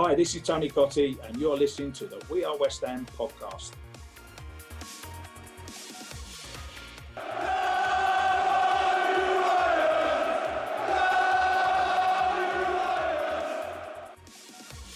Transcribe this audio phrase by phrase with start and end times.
[0.00, 3.72] Hi, this is Tony Cottee, and you're listening to the We Are West Ham podcast.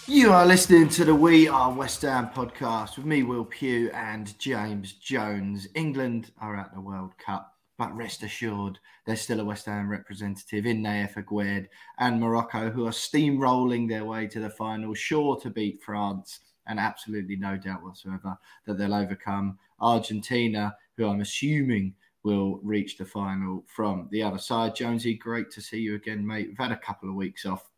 [0.07, 4.39] You are listening to the We Are West Ham podcast with me, Will Pugh, and
[4.39, 5.67] James Jones.
[5.75, 10.65] England are at the World Cup, but rest assured, there's still a West Ham representative
[10.65, 11.67] in Nayef Aguerd
[11.99, 16.79] and Morocco who are steamrolling their way to the final, sure to beat France, and
[16.79, 23.65] absolutely no doubt whatsoever that they'll overcome Argentina, who I'm assuming will reach the final
[23.67, 24.75] from the other side.
[24.75, 26.47] Jonesy, great to see you again, mate.
[26.47, 27.69] We've had a couple of weeks off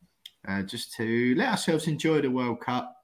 [0.48, 3.04] uh, just to let ourselves enjoy the World Cup.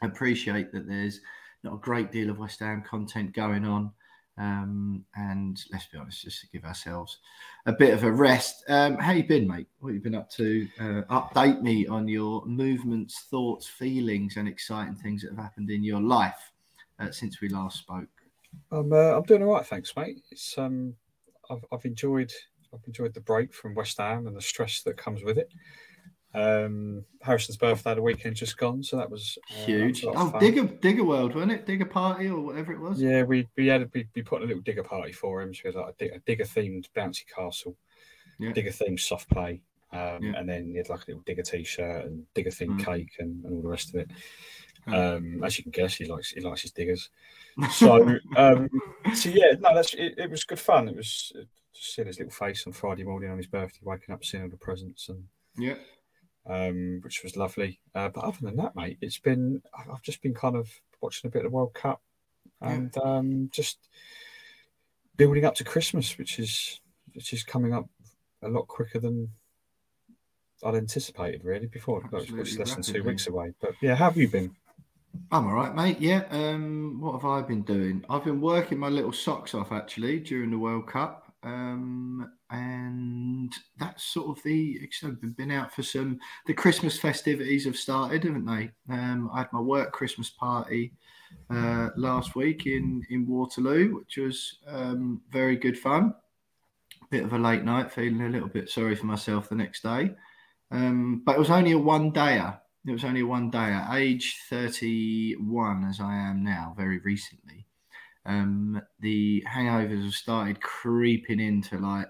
[0.00, 1.20] Appreciate that there's
[1.62, 3.92] not a great deal of West Ham content going on.
[4.38, 7.18] Um, and let's be honest, just to give ourselves
[7.66, 8.64] a bit of a rest.
[8.68, 9.66] Um, how you been, mate?
[9.80, 10.66] What have you been up to?
[10.78, 15.84] Uh, update me on your movements, thoughts, feelings, and exciting things that have happened in
[15.84, 16.52] your life
[16.98, 18.08] uh, since we last spoke.
[18.72, 20.22] I'm uh, I'm doing all right, thanks, mate.
[20.30, 20.94] It's um
[21.50, 22.32] I've I've enjoyed
[22.72, 25.52] I've enjoyed the break from West Ham and the stress that comes with it.
[26.32, 30.02] Um, Harrison's birthday the weekend just gone, so that was uh, huge.
[30.02, 30.40] That was oh, fun.
[30.40, 31.66] digger digger world, wasn't it?
[31.66, 33.02] Digger party or whatever it was.
[33.02, 35.52] Yeah, we we had we, we put a little digger party for him.
[35.52, 37.76] So it was like a, a digger themed bouncy castle,
[38.38, 38.52] yeah.
[38.52, 39.60] digger themed soft play,
[39.92, 40.32] um, yeah.
[40.36, 42.84] and then he had like a little digger t-shirt and digger themed mm.
[42.84, 44.10] cake and, and all the rest of it.
[44.86, 47.10] Um, as you can guess, he likes he likes his diggers.
[47.72, 48.70] So, um,
[49.14, 50.88] so yeah, no, that's it, it was good fun.
[50.88, 51.32] It was
[51.74, 54.48] just seeing his little face on Friday morning on his birthday, waking up, seeing all
[54.48, 55.24] the presents, and
[55.58, 55.74] yeah,
[56.46, 57.80] um, which was lovely.
[57.94, 60.68] Uh, but other than that, mate, it's been I've just been kind of
[61.00, 62.00] watching a bit of the World Cup
[62.60, 63.02] and yeah.
[63.02, 63.78] um, just
[65.16, 66.80] building up to Christmas, which is
[67.14, 67.88] which is coming up
[68.42, 69.28] a lot quicker than
[70.64, 71.44] I'd anticipated.
[71.44, 73.52] Really, before it's less than two weeks away.
[73.60, 74.54] But yeah, how have you been?
[75.32, 76.00] I'm all right, mate.
[76.00, 76.24] Yeah.
[76.30, 78.04] Um, what have I been doing?
[78.08, 81.32] I've been working my little socks off actually during the World Cup.
[81.42, 84.80] Um, and that's sort of the.
[85.04, 86.18] I've been out for some.
[86.46, 88.70] The Christmas festivities have started, haven't they?
[88.92, 90.92] Um, I had my work Christmas party
[91.48, 96.14] uh, last week in in Waterloo, which was um, very good fun.
[97.10, 100.14] Bit of a late night, feeling a little bit sorry for myself the next day.
[100.70, 102.58] Um, but it was only a one dayer.
[102.86, 107.66] It was only a one day at age 31, as I am now, very recently.
[108.24, 112.06] Um, the hangovers have started creeping into like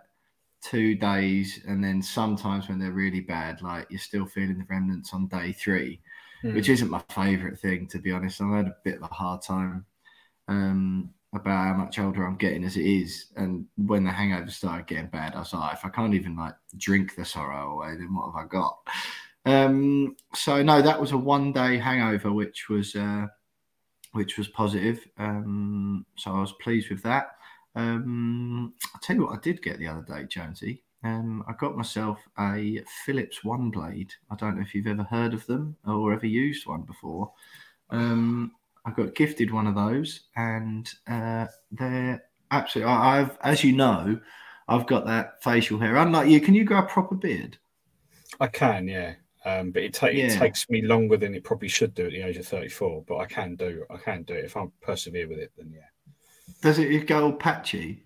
[0.62, 5.12] two days, and then sometimes when they're really bad, like you're still feeling the remnants
[5.15, 6.00] on day three,
[6.44, 6.54] mm.
[6.54, 8.41] which isn't my favorite thing to be honest.
[8.41, 9.84] I've had a bit of a hard time
[10.49, 14.87] um, about how much older I'm getting as it is, and when the hangovers started
[14.87, 18.15] getting bad, I was like, if I can't even like drink the sorrow away, then
[18.15, 18.78] what have I got?
[19.47, 23.26] Um, so no, that was a one day hangover, which was uh,
[24.12, 25.06] which was positive.
[25.19, 27.37] Um, so I was pleased with that.
[27.75, 30.82] Um, I'll tell you what I did get the other day, Jonesy.
[31.03, 34.12] Um, I got myself a Philips One Blade.
[34.31, 37.32] I don't know if you've ever heard of them or ever used one before.
[37.91, 38.53] Um,
[38.84, 42.92] I got gifted one of those, and uh, they're absolutely.
[42.92, 44.19] I've, as you know,
[44.69, 45.97] I've got that facial hair.
[45.97, 47.58] Unlike you, can you grow a proper beard?
[48.38, 49.14] I can, yeah.
[49.44, 50.26] Um, but it, ta- yeah.
[50.26, 53.04] it takes me longer than it probably should do at the age of 34.
[53.06, 55.52] But I can do I can do it if I persevere with it.
[55.56, 55.88] Then yeah.
[56.62, 58.05] Does it go patchy?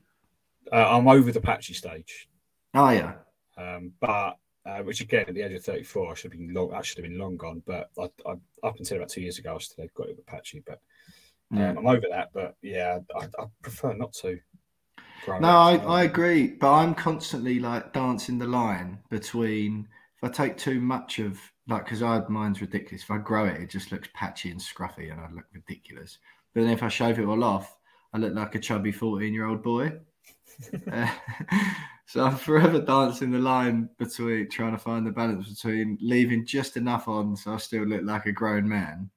[0.73, 2.29] Uh, I'm over the patchy stage.
[2.75, 3.15] Oh yeah.
[3.57, 4.37] Um, but
[4.67, 6.73] uh, which again at the age of 34 I should have been long.
[6.73, 7.63] I should have been long gone.
[7.67, 8.33] But I, I,
[8.63, 10.63] up until about two years ago I still got it patchy.
[10.67, 10.81] But
[11.53, 11.75] um, yeah.
[11.77, 12.31] I'm over that.
[12.33, 14.39] But yeah, I, I prefer not to.
[15.27, 16.49] No, I, I agree.
[16.49, 21.85] But I'm constantly like dancing the line between if I take too much of like
[21.85, 23.03] because I mine's ridiculous.
[23.03, 26.19] If I grow it, it just looks patchy and scruffy, and I look ridiculous.
[26.55, 27.77] But then if I shave it all off,
[28.15, 29.93] I look like a chubby fourteen-year-old boy.
[30.91, 31.13] uh,
[32.07, 36.77] so I'm forever dancing the line between trying to find the balance between leaving just
[36.77, 39.11] enough on so I still look like a grown man,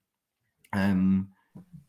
[0.74, 1.30] um,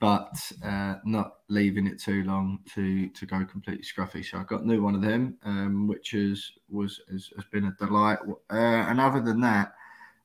[0.01, 4.23] but uh, not leaving it too long to to go completely scruffy.
[4.23, 7.65] So I got a new one of them, um, which is was has, has been
[7.65, 8.19] a delight.
[8.51, 9.73] Uh, and other than that,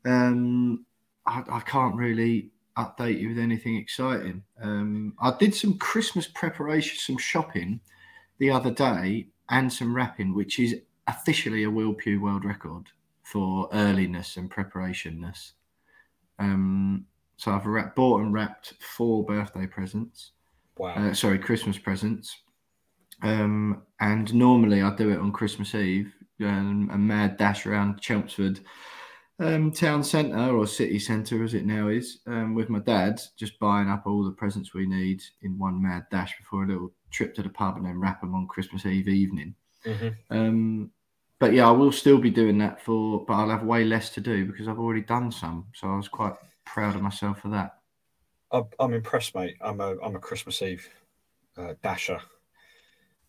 [0.05, 0.85] um,
[1.25, 4.43] I, I, can't really update you with anything exciting.
[4.61, 7.79] Um, I did some Christmas preparation, some shopping
[8.39, 10.75] the other day, and some wrapping, which is
[11.07, 12.85] officially a Will Pugh world record
[13.23, 15.51] for earliness and preparationness.
[16.39, 17.05] Um,
[17.37, 20.31] so I've wrapped, bought and wrapped four birthday presents.
[20.77, 20.95] Wow.
[20.95, 22.41] Uh, sorry, Christmas presents.
[23.21, 28.59] Um, and normally I do it on Christmas Eve, um, a mad dash around Chelmsford
[29.39, 33.59] um, town centre or city centre as it now is, um, with my dad, just
[33.59, 37.33] buying up all the presents we need in one mad dash before a little trip
[37.35, 39.55] to the pub and then wrap them on Christmas Eve evening.
[39.85, 40.37] Mm-hmm.
[40.37, 40.91] Um,
[41.39, 44.21] but yeah, I will still be doing that for, but I'll have way less to
[44.21, 45.65] do because I've already done some.
[45.73, 46.35] So I was quite
[46.65, 47.77] proud of myself for that.
[48.79, 49.55] I'm impressed, mate.
[49.61, 50.87] I'm a I'm a Christmas Eve
[51.57, 52.19] uh, dasher.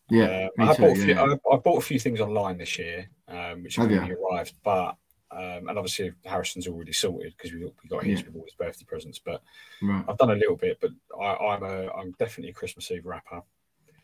[0.09, 1.19] Yeah, uh, I, too, bought a few.
[1.19, 4.53] I, I, bought a few things online this year, um, which have already arrived.
[4.63, 4.95] But
[5.35, 8.27] um, and obviously Harrison's already sorted because we, we got his yeah.
[8.27, 9.19] with all his birthday presents.
[9.19, 9.41] But
[9.81, 10.03] right.
[10.07, 13.41] I've done a little bit, but I, am a I'm definitely a Christmas Eve wrapper.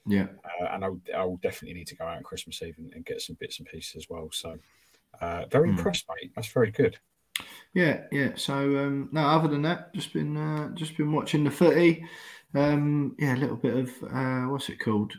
[0.06, 2.92] Yeah, uh, and I, I will definitely need to go out on Christmas Eve and,
[2.94, 4.30] and get some bits and pieces as well.
[4.32, 4.58] So
[5.22, 5.78] uh, very mm.
[5.78, 6.32] impressed, mate.
[6.36, 6.98] That's very good.
[7.74, 8.32] Yeah, yeah.
[8.36, 12.06] So um, no, other than that, just been uh, just been watching the footy.
[12.54, 15.14] Um, yeah, a little bit of uh, what's it called?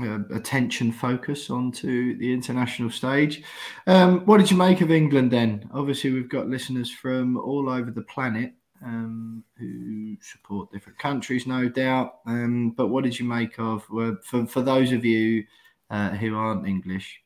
[0.00, 3.42] Uh, attention focus onto the international stage.
[3.88, 5.68] Um, what did you make of England then?
[5.74, 8.52] Obviously, we've got listeners from all over the planet
[8.84, 12.20] um, who support different countries, no doubt.
[12.24, 15.44] Um, but what did you make of uh, for for those of you
[15.90, 17.20] uh, who aren't English?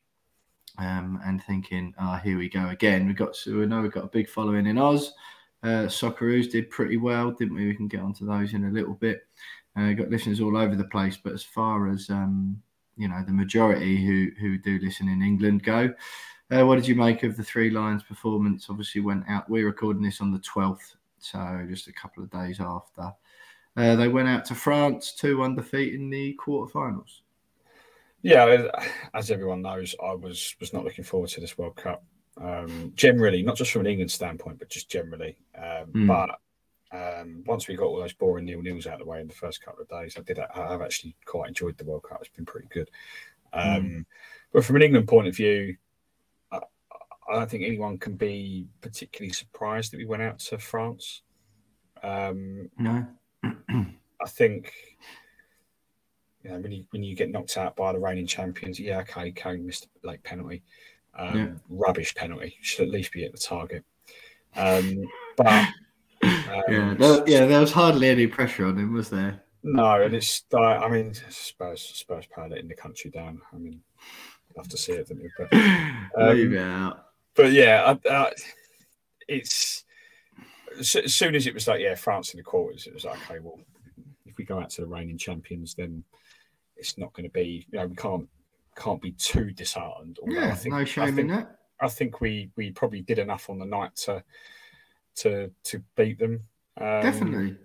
[0.77, 3.07] um, and thinking, oh, here we go again.
[3.07, 5.13] We got to, we know we've got a big following in Oz.
[5.63, 7.67] Uh, Socceroos did pretty well, didn't we?
[7.67, 9.21] We can get onto those in a little bit.
[9.77, 12.61] Uh, got listeners all over the place, but as far as um,
[12.97, 15.93] you know, the majority who who do listen in England go.
[16.51, 18.67] Uh, what did you make of the Three Lions performance?
[18.69, 19.49] Obviously, went out.
[19.49, 23.11] We're recording this on the twelfth, so just a couple of days after.
[23.77, 27.21] Uh, they went out to France, two one defeat in the quarterfinals.
[28.21, 28.69] Yeah,
[29.13, 32.03] as everyone knows, I was was not looking forward to this World Cup.
[32.41, 35.37] Um, generally, not just from an England standpoint, but just generally.
[35.57, 36.07] Um, mm.
[36.07, 36.39] But
[36.91, 39.33] um, once we got all those boring nil nils out of the way in the
[39.33, 40.39] first couple of days, I did.
[40.39, 42.19] I have actually quite enjoyed the World Cup.
[42.21, 42.89] It's been pretty good.
[43.53, 44.05] Mm.
[44.51, 45.75] But from an England point of view,
[46.51, 46.59] I,
[47.29, 51.21] I, don't think anyone can be particularly surprised that we went out to France.
[52.03, 53.07] Um, no,
[53.43, 54.73] I think
[56.43, 59.31] you know, when you when you get knocked out by the reigning champions, yeah, okay,
[59.31, 60.61] Kane missed a late penalty,
[61.17, 61.47] um, yeah.
[61.69, 62.55] rubbish penalty.
[62.61, 63.83] Should at least be at the target.
[64.55, 65.03] Um,
[65.35, 65.67] but
[66.49, 69.41] um, yeah, there, yeah, there was hardly any pressure on him, was there?
[69.63, 73.41] No, and it's like I mean, Spurs Spurs power letting the country down.
[73.53, 73.81] I mean,
[74.57, 75.29] have to see it, don't you?
[75.37, 75.53] But,
[76.17, 77.05] um, Leave it out.
[77.35, 78.31] But yeah, I, I,
[79.27, 79.83] it's
[80.79, 83.39] as soon as it was like yeah, France in the quarters, it was like okay,
[83.39, 83.59] well,
[84.25, 86.03] if we go out to the reigning champions, then
[86.77, 87.65] it's not going to be.
[87.71, 88.27] You know, we can't
[88.75, 90.19] can't be too disheartened.
[90.27, 91.59] Yeah, I think, no shame I think, in that.
[91.81, 94.23] I think we we probably did enough on the night to
[95.17, 96.41] to to beat them.
[96.79, 97.57] Um, Definitely.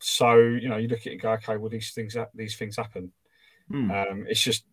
[0.00, 2.76] So you know, you look at it and go, okay, well these things these things
[2.76, 3.12] happen.
[3.72, 4.10] Mm.
[4.10, 4.64] Um, it's just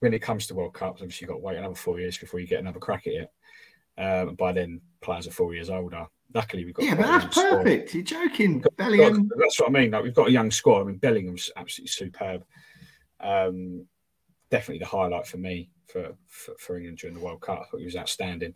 [0.00, 2.40] when it comes to World Cups, obviously you've got to wait another four years before
[2.40, 3.30] you get another crack at it.
[3.98, 6.06] Um, by then, players are four years older.
[6.34, 7.90] Luckily, we've got yeah, but that's perfect.
[7.90, 7.94] Squad.
[7.94, 9.28] You're joking, Bellingham.
[9.28, 9.90] Got, that's what I mean.
[9.90, 10.82] Like, we've got a young squad.
[10.82, 12.44] I mean, Bellingham's absolutely superb.
[13.20, 13.86] Um,
[14.50, 17.60] definitely the highlight for me for, for, for, England during the World Cup.
[17.60, 18.54] I thought he was outstanding.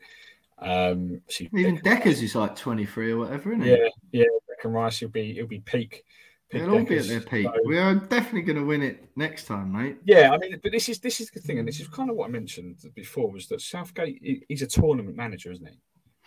[0.58, 3.76] Um, so Even Deckers is like 23 or whatever, isn't yeah,
[4.10, 4.20] he?
[4.20, 4.54] Yeah, yeah.
[4.62, 6.04] Declan Rice, he'll be, he'll be peak.
[6.50, 7.46] peak They'll all be at their peak.
[7.46, 9.98] So, we are definitely going to win it next time, mate.
[10.04, 12.16] Yeah, I mean, but this is this is the thing, and this is kind of
[12.16, 15.78] what I mentioned before was that Southgate, he's a tournament manager, isn't he?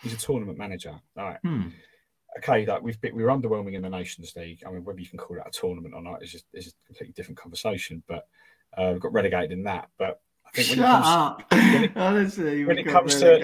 [0.02, 1.00] He's a tournament manager.
[1.16, 1.38] All right.
[1.42, 1.68] Hmm
[2.38, 4.62] okay, that we've been, we were underwhelming in the Nations League.
[4.66, 6.86] I mean, whether you can call that a tournament or not is just is a
[6.86, 8.02] completely different conversation.
[8.06, 8.26] But
[8.76, 9.88] uh, we got relegated in that.
[9.98, 11.96] But I think when Shut it comes, up.
[11.96, 13.38] Honestly, when it comes to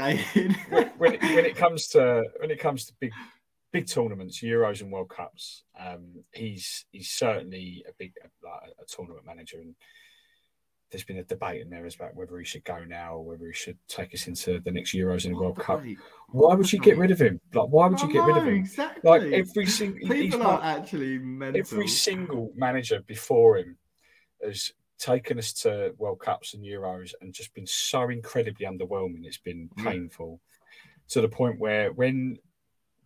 [0.99, 3.13] when, it, when it comes to when it comes to big
[3.73, 9.27] big tournaments, Euros and World Cups, um, he's he's certainly a big like, a tournament
[9.27, 9.75] manager and
[10.95, 13.53] there's been a debate in there about whether he should go now or whether he
[13.53, 15.83] should take us into the next Euros and World Cup.
[16.29, 17.41] Why would you get rid of him?
[17.53, 18.55] Like, why would you get rid of him?
[18.55, 19.11] Exactly.
[19.11, 21.61] Like every single people are actually mental.
[21.61, 23.77] Every single manager before him
[24.41, 24.71] has
[25.05, 29.25] taken us to World Cups and Euros and just been so incredibly underwhelming.
[29.25, 30.41] It's been painful
[31.11, 32.39] to the point where when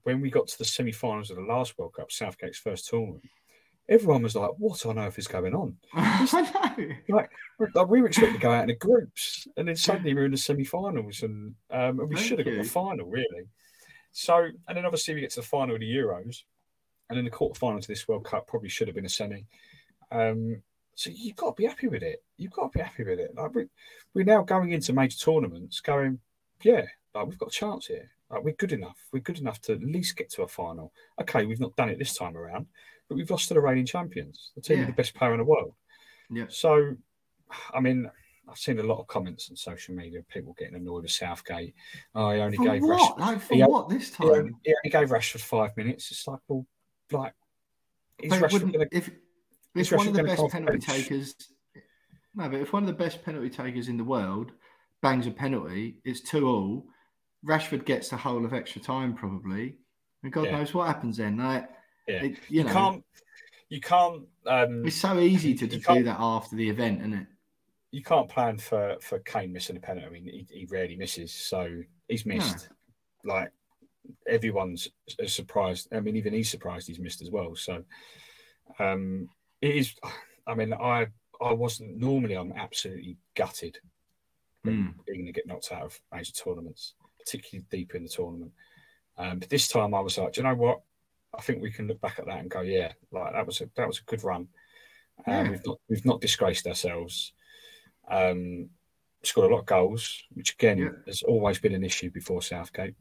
[0.05, 3.25] when we got to the semi-finals of the last World Cup, Southgate's first tournament,
[3.88, 5.76] everyone was like, "What on earth is going on?"
[7.09, 7.31] Like,
[7.75, 10.31] like, we were expected to go out in the groups, and then suddenly we're in
[10.31, 13.49] the semi-finals, and, um, and we should have got the final really.
[14.12, 16.45] So, and then obviously we get to the final of the Euros,
[17.11, 19.45] and then the quarterfinal of this World Cup probably should have been a semi.
[20.12, 20.62] Um,
[20.99, 22.25] so you've got to be happy with it.
[22.38, 23.31] You've got to be happy with it.
[23.37, 23.67] Like we,
[24.14, 26.19] we're now going into major tournaments, going,
[26.64, 28.11] yeah, like we've got a chance here.
[28.28, 28.99] Like we're good enough.
[29.12, 30.93] We're good enough to at least get to a final.
[31.21, 32.67] Okay, we've not done it this time around,
[33.09, 34.87] but we've lost to the reigning champions, the team yeah.
[34.87, 35.73] with the best player in the world.
[36.31, 36.47] Yeah.
[36.49, 36.97] So,
[37.73, 38.11] I mean,
[38.49, 41.76] I've seen a lot of comments on social media, people getting annoyed with Southgate.
[42.17, 43.17] Oh, he only for gave what?
[43.17, 43.21] Rashford.
[43.21, 44.26] Like for he what this time?
[44.26, 46.11] He only, he only, gave Rashford five minutes.
[46.11, 46.67] It's like, well,
[47.12, 47.35] like,
[48.19, 49.12] is Rashford going to?
[49.75, 51.35] If, if one of the best penalty takers,
[52.35, 54.53] no, but if one of the best penalty takers in the world
[55.03, 56.87] bangs a penalty, it's two all.
[57.47, 59.77] Rashford gets the whole of extra time probably,
[60.23, 60.59] and God yeah.
[60.59, 61.37] knows what happens then.
[61.39, 61.69] Like,
[62.07, 62.25] yeah.
[62.25, 63.05] It, you, you can't.
[63.69, 64.23] You can't.
[64.47, 67.27] Um, it's so easy to do that after the event, isn't it?
[67.91, 70.07] You can't plan for for Kane missing a penalty.
[70.07, 72.69] I mean, he, he rarely misses, so he's missed.
[73.25, 73.35] No.
[73.35, 73.53] Like
[74.27, 74.89] everyone's
[75.27, 75.89] surprised.
[75.93, 77.55] I mean, even he's surprised he's missed as well.
[77.55, 77.85] So,
[78.79, 79.29] um,
[79.61, 79.95] it is.
[80.47, 81.07] I mean, I
[81.41, 82.35] I wasn't normally.
[82.35, 83.79] I'm absolutely gutted
[84.67, 84.95] mm.
[85.07, 88.53] being to get knocked out of major tournaments, particularly deep in the tournament.
[89.17, 90.81] Um, but this time, I was like, do you know what?
[91.37, 93.69] I think we can look back at that and go, yeah, like that was a
[93.77, 94.49] that was a good run.
[95.27, 95.50] Um, yeah.
[95.50, 97.33] We've not we've not disgraced ourselves.
[98.09, 98.71] Um,
[99.23, 100.91] scored a lot of goals, which again yeah.
[101.07, 102.95] has always been an issue before Southgate.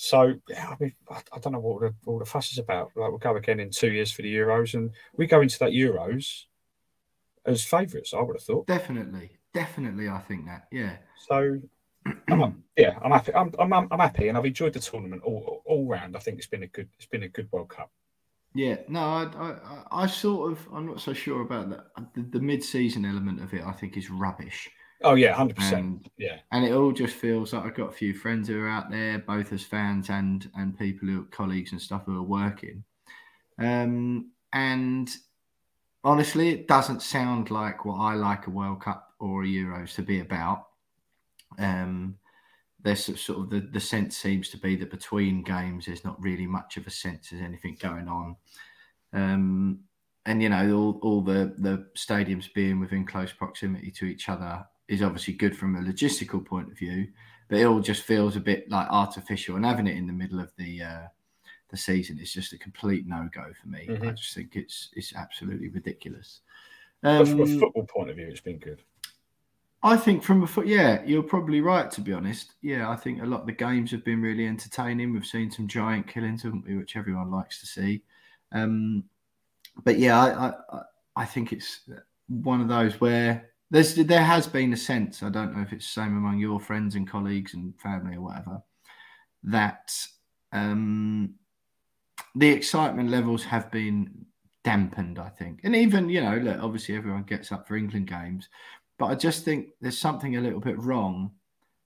[0.00, 2.92] So yeah, I mean, I, I don't know what the, all the fuss is about.
[2.94, 5.72] Like we'll go again in two years for the Euros, and we go into that
[5.72, 6.44] Euros
[7.44, 8.14] as favourites.
[8.14, 8.68] I would have thought.
[8.68, 10.68] Definitely, definitely, I think that.
[10.70, 10.98] Yeah.
[11.26, 11.60] So,
[12.30, 13.34] I'm, yeah, I'm happy.
[13.34, 16.16] I'm, I'm, I'm happy, and I've enjoyed the tournament all all round.
[16.16, 17.90] I think it's been a good it's been a good World Cup.
[18.54, 21.86] Yeah, no, I, I, I sort of, I'm not so sure about that.
[22.14, 24.70] The, the mid-season element of it, I think, is rubbish.
[25.02, 26.10] Oh yeah, hundred percent.
[26.16, 28.90] Yeah, and it all just feels like I've got a few friends who are out
[28.90, 32.82] there, both as fans and and people who are colleagues and stuff who are working.
[33.58, 35.08] Um, and
[36.02, 40.02] honestly, it doesn't sound like what I like a World Cup or a Euros to
[40.02, 40.66] be about.
[41.58, 42.18] Um,
[42.80, 46.46] there's sort of the, the sense seems to be that between games, there's not really
[46.46, 48.36] much of a sense there's anything going on.
[49.12, 49.80] Um,
[50.26, 54.64] and you know, all, all the, the stadiums being within close proximity to each other
[54.88, 57.08] is obviously good from a logistical point of view,
[57.48, 59.56] but it all just feels a bit like artificial.
[59.56, 61.06] And having it in the middle of the uh,
[61.70, 63.86] the season is just a complete no go for me.
[63.88, 64.08] Mm-hmm.
[64.08, 66.40] I just think it's it's absolutely ridiculous.
[67.02, 68.82] Um, from a um, football point of view, it's been good.
[69.80, 71.90] I think from a foot, yeah, you're probably right.
[71.90, 75.12] To be honest, yeah, I think a lot of the games have been really entertaining.
[75.12, 76.76] We've seen some giant killings, haven't we?
[76.76, 78.02] Which everyone likes to see.
[78.50, 79.04] Um,
[79.84, 80.82] but yeah, I, I
[81.16, 81.88] I think it's
[82.28, 85.22] one of those where there's there has been a sense.
[85.22, 88.22] I don't know if it's the same among your friends and colleagues and family or
[88.22, 88.62] whatever.
[89.44, 89.92] That
[90.52, 91.34] um,
[92.34, 94.26] the excitement levels have been
[94.64, 95.18] dampened.
[95.18, 98.48] I think, and even you know, look, obviously everyone gets up for England games,
[98.98, 101.30] but I just think there's something a little bit wrong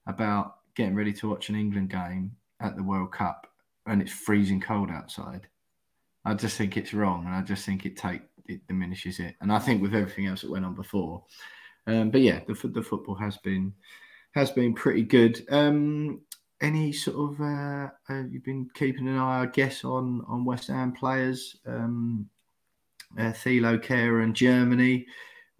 [0.07, 3.47] about getting ready to watch an England game at the World Cup
[3.87, 5.47] and it's freezing cold outside.
[6.25, 9.35] I just think it's wrong, and I just think it take it diminishes it.
[9.41, 11.23] And I think with everything else that went on before,
[11.87, 13.73] um, but yeah, the the football has been
[14.33, 15.45] has been pretty good.
[15.49, 16.21] Um,
[16.61, 20.69] any sort of uh, uh, you've been keeping an eye, I guess, on on West
[20.69, 21.57] Ham players.
[21.65, 22.29] Um,
[23.17, 25.05] uh, Thilo Kehrer and Germany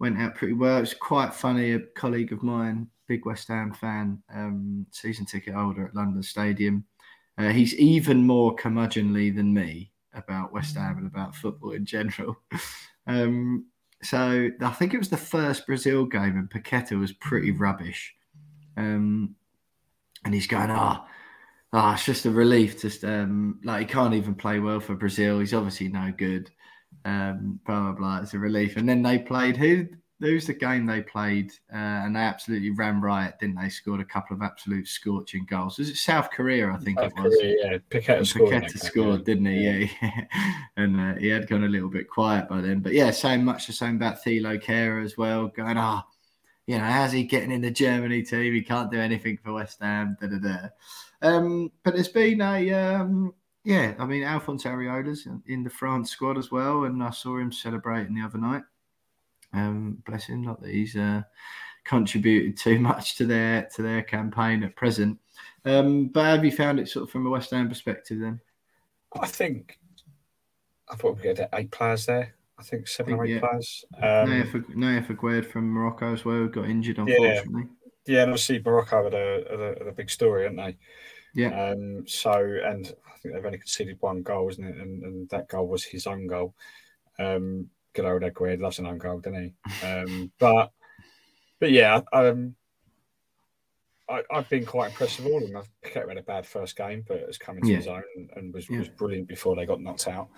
[0.00, 0.78] went out pretty well.
[0.78, 1.72] It's quite funny.
[1.72, 6.84] A colleague of mine, big West Ham fan, um, season ticket holder at London Stadium.
[7.38, 12.36] Uh, he's even more curmudgeonly than me about West Ham and about football in general.
[13.06, 13.66] um,
[14.04, 18.14] so I think it was the first Brazil game, and Paqueta was pretty rubbish.
[18.76, 19.34] Um,
[20.24, 21.08] and he's going, ah, oh,
[21.72, 22.80] oh, it's just a relief.
[22.80, 25.40] Just um, like he can't even play well for Brazil.
[25.40, 26.50] He's obviously no good.
[27.04, 28.18] Um, blah blah blah.
[28.18, 28.76] It's a relief.
[28.76, 29.88] And then they played who?
[30.24, 31.52] Who's the game they played?
[31.72, 33.68] Uh, and they absolutely ran riot, didn't they?
[33.68, 35.78] Scored a couple of absolute scorching goals.
[35.78, 36.70] Was it South Korea?
[36.70, 37.34] I think South it was.
[37.36, 38.52] Korea, yeah, scored.
[38.52, 39.24] Paqueta scored, yeah.
[39.24, 39.64] didn't he?
[39.64, 40.24] Yeah, yeah.
[40.76, 42.80] and uh, he had gone a little bit quiet by then.
[42.80, 45.48] But yeah, same much the same about Thilo Kehrer as well.
[45.48, 46.10] Going, ah, oh,
[46.66, 48.54] you know, how's he getting in the Germany team?
[48.54, 50.16] He can't do anything for West Ham.
[50.20, 50.68] Da da da.
[51.22, 56.36] Um, but it's been a um, yeah, I mean, Alphonse Areola's in the France squad
[56.36, 58.62] as well, and I saw him celebrating the other night.
[59.54, 61.22] Um, bless him, not that he's uh,
[61.84, 65.18] contributed too much to their to their campaign at present.
[65.64, 68.40] Um, but have you found it sort of from a West Ham perspective then?
[69.18, 69.78] I think
[70.90, 72.34] I thought we had eight players there.
[72.58, 73.40] I think seven or eight yeah.
[73.40, 73.84] players.
[73.96, 74.28] Um,
[74.76, 77.64] Nayef Aguerd from Morocco as well got injured, unfortunately.
[78.06, 80.76] Yeah, yeah and obviously Morocco had a, had a, had a big story, haven't they?
[81.34, 81.70] Yeah.
[81.70, 84.76] Um, so, and I think they've only conceded one goal, isn't it?
[84.76, 86.54] And, and that goal was his own goal.
[87.18, 89.86] Um, good old Aguerd loves an goal, doesn't he?
[89.86, 90.72] Um, but,
[91.60, 92.54] but yeah, um,
[94.08, 95.62] I, have been quite impressed with all of them.
[95.82, 97.76] Piquet had a bad first game, but has come into yeah.
[97.76, 98.78] his own and, and was, yeah.
[98.78, 100.28] was brilliant before they got knocked out.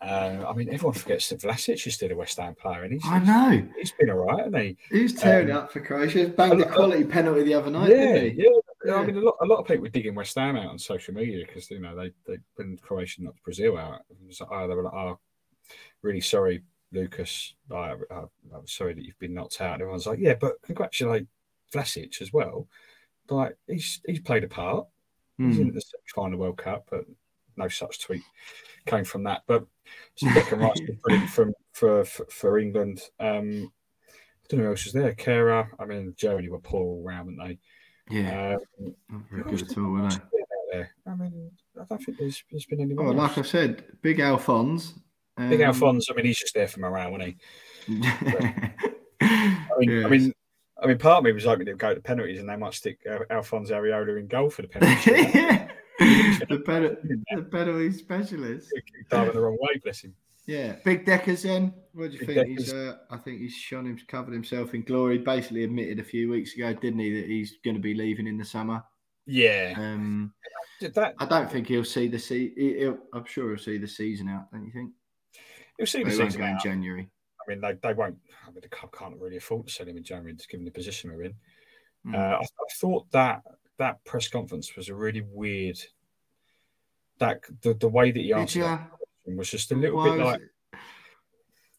[0.00, 3.02] Uh, I mean, everyone forgets that Vlasic is still a West Ham player, and he's
[3.06, 4.76] I know he's been all right, hasn't he?
[4.90, 6.28] He's tearing um, up for Croatia.
[6.28, 7.90] Banged a quality penalty the other night.
[7.90, 8.50] Yeah, yeah.
[8.84, 8.96] Yeah.
[8.96, 11.14] I mean, a lot, a lot of people were digging West Ham out on social
[11.14, 14.02] media because you know they they when Croatia knocked Brazil out,
[14.40, 15.18] like, oh, they were like, "Oh,
[16.02, 16.62] really sorry,
[16.94, 17.54] Lucas.
[17.70, 21.26] I, am sorry that you've been knocked out." And everyone's like, "Yeah, but congratulate
[21.72, 22.68] Vlasic as well.
[23.28, 24.86] Like he's he's played a part.
[25.40, 25.48] Mm.
[25.48, 25.74] He's in hmm.
[25.74, 25.82] the
[26.14, 27.04] final World Cup, but
[27.56, 28.22] no such tweet
[28.86, 29.42] came from that.
[29.46, 29.66] But
[30.22, 33.00] Declan Rice was brilliant from for, for, for England.
[33.18, 33.72] Um,
[34.10, 35.14] I don't know who else was there.
[35.14, 35.68] Kehrer.
[35.78, 37.58] I mean, Germany were poor all round, weren't they?
[38.16, 40.08] Yeah, um, not very good at all, were
[40.72, 40.86] they?
[41.06, 43.06] I mean, I don't think there's, there's been anyone.
[43.06, 44.92] Oh, like I said, big Alphonse.
[45.36, 45.50] Um...
[45.50, 46.08] Big Alphonse.
[46.10, 47.36] I mean, he's just there for morale, wasn't
[47.88, 48.02] he?
[49.20, 50.06] I mean, yes.
[50.06, 50.32] I mean,
[50.82, 52.98] I mean, part of me was hoping they'd go to penalties and they might stick
[53.10, 55.32] uh, Alphonse Areola in goal for the penalties.
[56.48, 58.68] the better, the penalty specialist.
[59.08, 60.14] Diving the wrong way, bless him.
[60.46, 62.58] Yeah, big Deckers Then, What do you Big think?
[62.58, 65.18] He's, uh, I think he's shown him, covered himself in glory.
[65.18, 68.36] Basically, admitted a few weeks ago, didn't he, that he's going to be leaving in
[68.36, 68.82] the summer.
[69.26, 69.72] Yeah.
[69.76, 70.34] Um,
[70.82, 71.14] that...
[71.18, 72.98] I don't think he'll see the season.
[73.14, 74.50] I'm sure he'll see the season out.
[74.52, 74.90] Don't you think?
[75.78, 77.08] He'll see the season out in January.
[77.46, 78.16] I mean, they, they won't.
[78.46, 81.10] I mean, the club can't really afford to sell him in January, given the position
[81.10, 81.34] we're in.
[82.06, 82.14] Mm.
[82.14, 83.42] Uh, I, I, thought that
[83.78, 85.78] that press conference was a really weird.
[87.18, 88.78] That the, the way that he answered
[89.26, 90.40] was just a little bit like.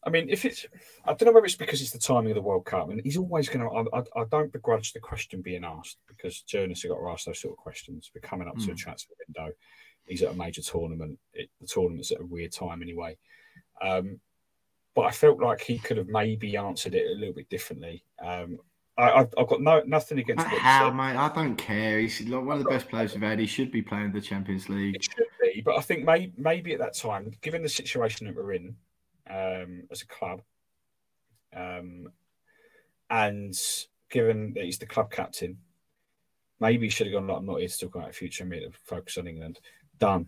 [0.04, 0.64] I mean, if it's,
[1.04, 3.16] I don't know whether it's because it's the timing of the World Cup, and he's
[3.16, 3.90] always going to.
[3.92, 7.40] I, I, don't begrudge the question being asked because journalists have got to ask those
[7.40, 8.12] sort of questions.
[8.14, 8.64] We're coming up mm.
[8.66, 8.76] to a hmm.
[8.76, 9.52] transfer window.
[10.06, 11.18] He's at a major tournament.
[11.34, 13.18] It, the tournament's at a weird time anyway.
[13.80, 14.20] Um,
[14.94, 18.02] but I felt like he could have maybe answered it a little bit differently.
[18.22, 18.58] Um,
[18.98, 21.16] I, have got no nothing against what how, mate.
[21.16, 21.98] I don't care.
[21.98, 23.38] He's one of the best players we've had.
[23.38, 24.96] He should be playing the Champions League.
[24.96, 28.34] It should be, but I think maybe, maybe at that time, given the situation that
[28.34, 28.74] we're in
[29.28, 30.40] um, as a club,
[31.54, 32.08] um,
[33.10, 33.54] and
[34.10, 35.58] given that he's the club captain,
[36.58, 37.26] maybe he should have gone.
[37.26, 38.44] Like, I'm not here to talk about future.
[38.44, 39.60] I'm here to focus on England.
[39.98, 40.26] Done.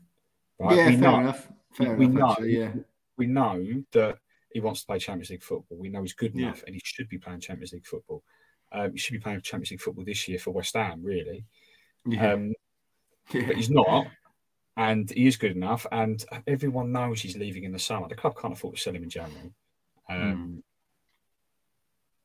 [0.58, 0.76] Right?
[0.76, 1.48] Yeah, we fair know, enough.
[1.72, 2.30] Fair we enough, know.
[2.32, 2.70] Actually, yeah.
[3.18, 4.18] We know that
[4.50, 5.76] he wants to play Champions League football.
[5.78, 6.64] We know he's good enough, yeah.
[6.66, 8.22] and he should be playing Champions League football.
[8.72, 11.44] Um, he should be playing Champions League football this year for West Ham, really.
[12.06, 12.32] Yeah.
[12.32, 12.54] Um,
[13.32, 13.46] yeah.
[13.46, 14.06] But he's not,
[14.76, 15.86] and he is good enough.
[15.92, 18.08] And everyone knows he's leaving in the summer.
[18.08, 19.52] The club can't afford to sell him in January.
[20.08, 20.62] Um,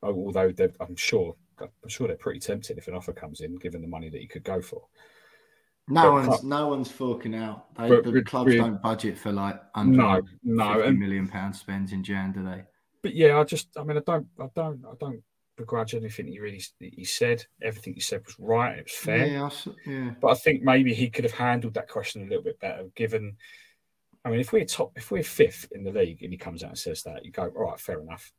[0.04, 0.14] mm.
[0.16, 3.88] Although I'm sure, I'm sure they're pretty tempted if an offer comes in, given the
[3.88, 4.84] money that he could go for.
[5.88, 7.76] No but one's club, no one's forking out.
[7.76, 12.32] They, the clubs don't budget for like no, no, and, million pounds spends in Jan,
[12.32, 12.64] do they?
[13.02, 15.22] But yeah, I just, I mean, I don't, I don't, I don't
[15.58, 17.46] begrudge anything he really he said.
[17.62, 18.78] Everything he said was right.
[18.78, 19.28] It was fair.
[19.28, 19.50] Yeah,
[19.86, 20.12] yeah.
[20.22, 22.86] But I think maybe he could have handled that question a little bit better.
[22.96, 23.36] Given,
[24.24, 26.70] I mean, if we're top, if we're fifth in the league, and he comes out
[26.70, 28.32] and says that, you go, all right, fair enough.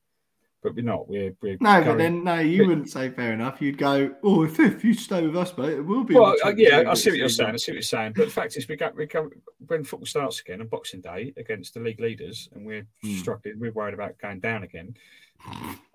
[0.64, 1.06] But we're not.
[1.10, 3.60] We're, we're no, but then no, you but, wouldn't say fair enough.
[3.60, 6.14] You'd go, oh, if, if you stay with us, mate, it will be.
[6.14, 7.50] Well, uh, yeah, I see what you're saying.
[7.52, 8.14] I see what you're saying.
[8.16, 9.28] But the fact is, we go, we go
[9.66, 13.16] when football starts again on Boxing Day against the league leaders, and we're hmm.
[13.18, 13.60] struggling.
[13.60, 14.96] We're worried about going down again.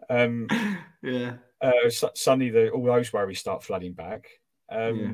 [0.08, 0.48] Um,
[1.02, 1.34] yeah.
[1.60, 4.28] Uh, suddenly, the, all those worries start flooding back.
[4.70, 5.12] Um, yeah.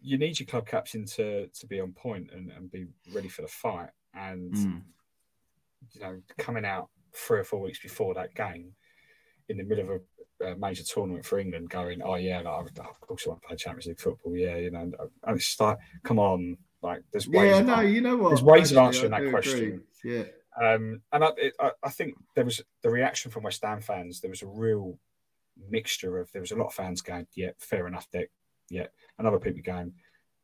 [0.00, 3.42] You need your club captain to to be on point and, and be ready for
[3.42, 3.90] the fight.
[4.14, 4.82] And mm.
[5.92, 8.72] you know, coming out three or four weeks before that game,
[9.48, 10.00] in the middle of
[10.40, 13.56] a, a major tournament for England, going, "Oh yeah, like, I also want to play
[13.56, 17.50] Champions League football." Yeah, you know, and, and it's like, come on, like there's ways.
[17.50, 18.30] Yeah, no, you know what?
[18.30, 19.84] There's ways Actually, of answering that question.
[20.04, 20.16] Agree.
[20.16, 20.24] Yeah.
[20.58, 24.20] Um, and I, it, I, think there was the reaction from West Ham fans.
[24.20, 24.98] There was a real
[25.68, 28.30] mixture of there was a lot of fans going, "Yeah, fair enough, Dick."
[28.70, 28.86] Yeah,
[29.18, 29.92] and other people going,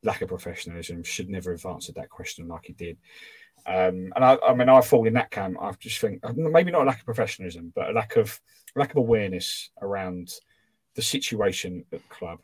[0.03, 2.99] "Lack of professionalism should never have answered that question like he did."
[3.67, 5.57] Um, and I, I, mean, I fall in that camp.
[5.61, 8.41] I just think maybe not a lack of professionalism, but a lack of
[8.75, 10.33] lack of awareness around
[10.95, 12.41] the situation at the club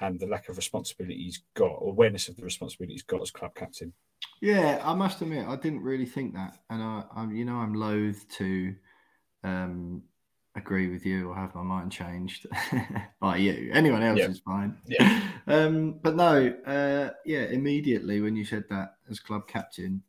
[0.00, 3.54] and the lack of responsibility he's got, awareness of the responsibility he's got as club
[3.54, 3.92] captain.
[4.40, 7.74] Yeah, I must admit, I didn't really think that, and I, I'm, you know, I'm
[7.74, 8.74] loath to
[9.44, 10.02] um,
[10.54, 12.46] agree with you or have my mind changed
[13.20, 13.70] by you.
[13.72, 14.28] Anyone else yeah.
[14.28, 14.76] is fine.
[14.86, 15.22] Yeah.
[15.46, 20.00] Um, but no, uh, yeah, immediately when you said that as club captain,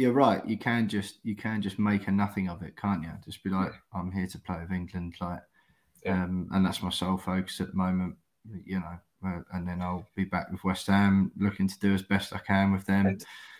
[0.00, 0.44] you're right.
[0.48, 3.10] You can just you can just make a nothing of it, can't you?
[3.22, 3.72] Just be like.
[3.92, 5.40] I'm here to play with England, like,
[6.04, 6.24] yeah.
[6.24, 8.16] um, and that's my sole focus at the moment.
[8.64, 12.02] You know, uh, and then I'll be back with West Ham, looking to do as
[12.02, 13.18] best I can with them.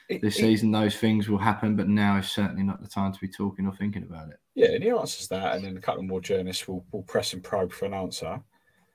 [0.09, 3.13] It, this it, season, those things will happen, but now is certainly not the time
[3.13, 4.39] to be talking or thinking about it.
[4.55, 7.45] Yeah, and he answers that, and then a couple more journalists will, will press and
[7.45, 8.41] probe for an answer.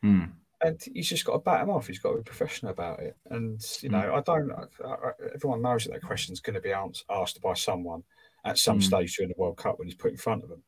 [0.01, 0.23] Hmm.
[0.65, 1.87] And he's just got to bat him off.
[1.87, 3.15] He's got to be professional about it.
[3.29, 4.15] And you know, hmm.
[4.15, 4.51] I don't.
[4.51, 8.03] I, I, everyone knows that that question's going to be asked by someone
[8.43, 8.81] at some hmm.
[8.81, 10.63] stage during the World Cup when he's put in front of them.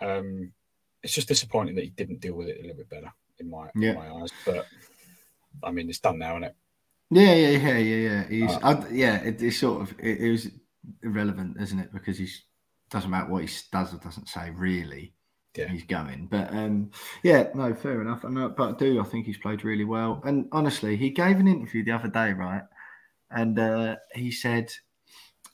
[0.00, 0.52] Um,
[1.02, 3.68] it's just disappointing that he didn't deal with it a little bit better in my,
[3.74, 3.90] yeah.
[3.90, 4.30] in my eyes.
[4.44, 4.66] But
[5.62, 6.56] I mean, it's done now, isn't it?
[7.10, 8.28] Yeah, yeah, yeah, yeah, yeah.
[8.28, 10.48] He's, uh, I, yeah, it, it's sort of it, it, was
[11.02, 11.92] irrelevant, isn't it?
[11.92, 12.44] Because he's
[12.90, 15.12] doesn't matter what he does or doesn't say, really.
[15.56, 15.68] Yeah.
[15.68, 16.92] He's going, but um,
[17.24, 18.22] yeah, no, fair enough.
[18.22, 20.22] And but I do, I think he's played really well.
[20.24, 22.62] And honestly, he gave an interview the other day, right?
[23.32, 24.70] And uh, he said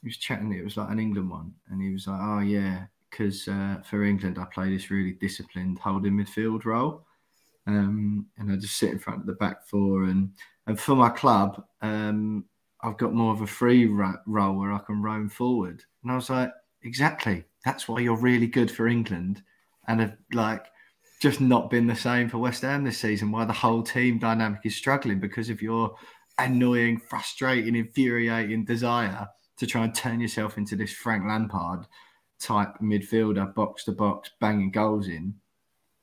[0.02, 0.52] he was chatting.
[0.52, 4.04] It was like an England one, and he was like, "Oh yeah, because uh, for
[4.04, 7.06] England, I play this really disciplined holding midfield role."
[7.66, 10.04] um, and I just sit in front of the back four.
[10.04, 10.32] And
[10.66, 12.44] and for my club, um,
[12.82, 15.82] I've got more of a free role where I can roam forward.
[16.02, 17.44] And I was like, exactly.
[17.64, 19.42] That's why you're really good for England,
[19.88, 20.66] and have like
[21.20, 23.31] just not been the same for West Ham this season.
[23.31, 25.94] Why the whole team dynamic is struggling because of your
[26.38, 31.87] annoying, frustrating, infuriating desire to try and turn yourself into this Frank Lampard
[32.38, 35.35] type midfielder, box to box, banging goals in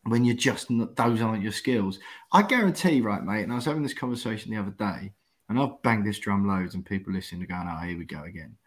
[0.05, 1.99] when you're just not, those aren't your skills.
[2.31, 3.43] I guarantee, right, mate.
[3.43, 5.13] And I was having this conversation the other day,
[5.49, 8.23] and I've banged this drum loads, and people listening are going, "Oh, here we go
[8.23, 8.57] again."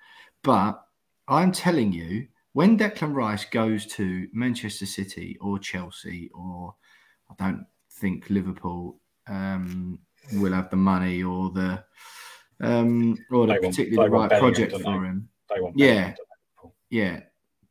[0.42, 0.82] But
[1.28, 6.74] I'm telling you, when Declan Rice goes to Manchester City or Chelsea, or
[7.30, 9.98] I don't think Liverpool um,
[10.32, 11.84] will have the money or the
[12.60, 15.28] um, or the particularly the right project for him.
[15.74, 16.14] yeah,
[16.88, 17.20] yeah,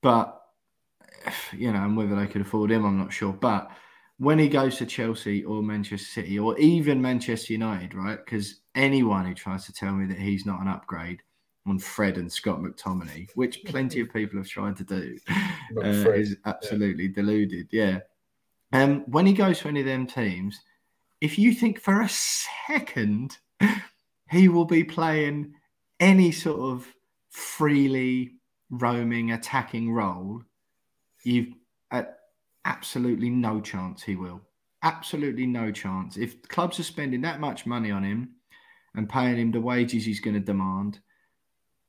[0.03, 0.39] but
[1.51, 3.33] you know, and whether they could afford him, I'm not sure.
[3.33, 3.71] But
[4.19, 8.19] when he goes to Chelsea or Manchester City or even Manchester United, right?
[8.23, 11.23] Because anyone who tries to tell me that he's not an upgrade
[11.65, 15.17] on Fred and Scott McTominay, which plenty of people have tried to do,
[15.77, 17.13] uh, is absolutely yeah.
[17.15, 17.67] deluded.
[17.71, 17.99] Yeah.
[18.71, 20.59] Um, when he goes to any of them teams,
[21.21, 23.37] if you think for a second
[24.29, 25.53] he will be playing
[25.99, 26.87] any sort of
[27.29, 28.33] freely
[28.69, 30.43] roaming attacking role,
[31.23, 31.53] you've
[31.91, 32.19] at
[32.65, 34.41] absolutely no chance he will.
[34.83, 36.17] Absolutely no chance.
[36.17, 38.35] If clubs are spending that much money on him
[38.95, 40.99] and paying him the wages he's going to demand,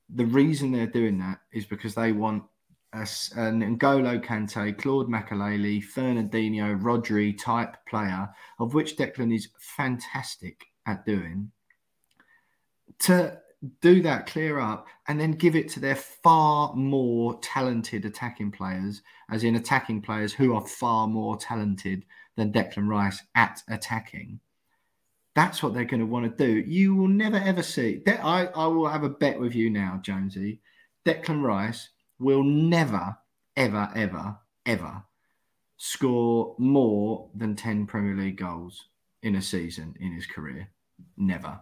[0.09, 2.45] the reason they're doing that is because they want
[2.92, 10.64] a, an N'Golo Kante, Claude Makelele, Fernandinho, Rodri type player, of which Declan is fantastic
[10.87, 11.51] at doing,
[13.01, 13.38] to
[13.81, 19.03] do that, clear up, and then give it to their far more talented attacking players,
[19.31, 22.05] as in attacking players who are far more talented
[22.37, 24.40] than Declan Rice at attacking.
[25.37, 26.68] That's what they're going to want to do.
[26.68, 27.96] You will never ever see.
[28.05, 30.61] De- I, I will have a bet with you now, Jonesy.
[31.05, 33.16] Declan Rice will never,
[33.55, 35.03] ever, ever, ever
[35.77, 38.88] score more than 10 Premier League goals
[39.22, 40.70] in a season in his career.
[41.18, 41.61] Never.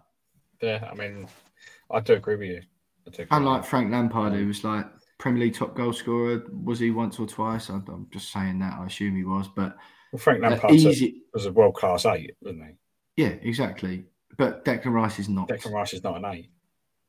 [0.63, 1.27] Yeah, I mean,
[1.91, 3.27] I do agree with you.
[3.33, 4.87] Unlike Frank Lampard, who was like
[5.19, 7.71] Premier League top goal scorer, was he once or twice?
[7.71, 8.79] I, am just saying that.
[8.79, 9.77] I assume he was, but
[10.13, 11.23] well, Frank Lampard uh, easy...
[11.35, 12.75] was a world class eight, wasn't he?
[13.17, 14.05] Yeah, exactly.
[14.37, 15.49] But Declan Rice is not.
[15.49, 16.51] Declan Rice is not an eight.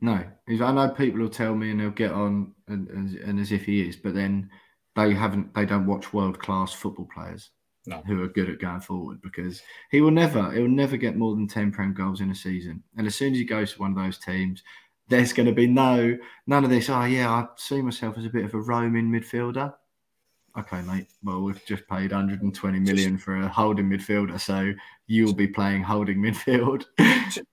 [0.01, 3.51] No, I know people will tell me and they'll get on and, and, and as
[3.51, 4.49] if he is, but then
[4.95, 5.53] they haven't.
[5.55, 7.49] They don't watch world class football players
[7.87, 8.01] no.
[8.05, 11.35] who are good at going forward because he will never, he will never get more
[11.35, 12.83] than 10 Prem goals in a season.
[12.97, 14.63] And as soon as he goes to one of those teams,
[15.07, 16.89] there's going to be no, none of this.
[16.89, 19.73] Oh, yeah, I see myself as a bit of a roaming midfielder.
[20.57, 21.07] Okay, mate.
[21.21, 24.73] Well, we've just paid 120 million just, for a holding midfielder, so
[25.05, 26.85] you'll be playing holding midfield.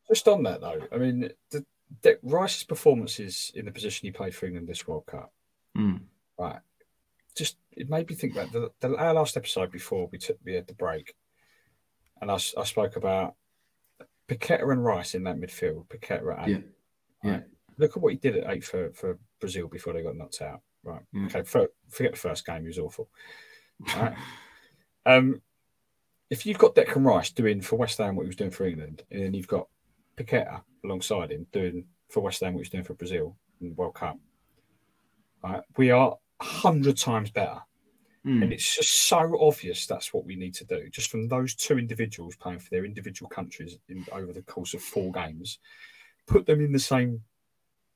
[0.08, 1.64] just on that, though, I mean, the,
[2.02, 5.32] the Rice's performances in the position he played for England this World Cup,
[5.76, 6.00] mm.
[6.38, 6.60] right?
[7.34, 10.54] Just it made me think about the, the our last episode before we took we
[10.54, 11.14] had the break,
[12.20, 13.34] and I, I spoke about
[14.28, 15.86] Paqueta and Rice in that midfield.
[15.88, 16.64] Paqueta at eight.
[17.24, 17.30] Yeah.
[17.30, 17.44] Right?
[17.78, 20.60] Look at what he did at eight for, for Brazil before they got knocked out.
[20.84, 21.02] Right.
[21.12, 21.26] Yeah.
[21.26, 21.42] Okay.
[21.42, 23.08] For, forget the first game; he was awful.
[23.96, 24.14] Right.
[25.06, 25.42] um,
[26.30, 29.02] if you've got Declan Rice doing for West Ham what he was doing for England,
[29.10, 29.66] and then you've got
[30.16, 33.94] Paqueta alongside him doing for West Ham what he's doing for Brazil in the World
[33.94, 34.18] Cup,
[35.42, 35.62] right?
[35.76, 37.60] We are hundred times better.
[38.26, 38.44] Mm.
[38.44, 40.88] And it's just so obvious that's what we need to do.
[40.90, 44.82] Just from those two individuals playing for their individual countries in, over the course of
[44.82, 45.58] four games,
[46.26, 47.20] put them in the same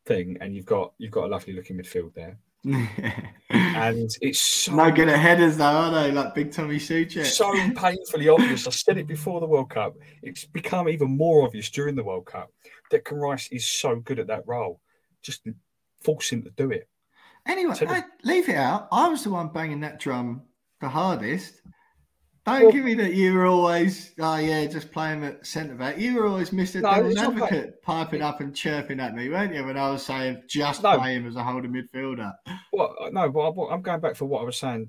[0.05, 2.39] thing, and you've got you've got a lovely looking midfield there.
[2.65, 6.11] and it's so, no good at headers though, are they?
[6.11, 7.25] Like big Tommy Soucek.
[7.27, 8.67] So painfully obvious.
[8.67, 9.95] I said it before the World Cup.
[10.23, 12.51] It's become even more obvious during the World Cup.
[12.91, 14.81] Declan Rice is so good at that role.
[15.23, 15.47] Just
[16.03, 16.89] force him to do it.
[17.47, 18.89] Anyway, I, leave it out.
[18.91, 20.43] I was the one banging that drum
[20.81, 21.63] the hardest.
[22.47, 25.99] Don't well, give me that you were always, oh yeah, just playing at centre back.
[25.99, 26.81] You were always Mr.
[26.81, 30.45] No, Devil's Advocate piping up and chirping at me, weren't you, when I was saying
[30.49, 30.97] just no.
[30.97, 32.33] play him as a holding midfielder?
[32.73, 34.89] Well, no, well, I'm going back for what I was saying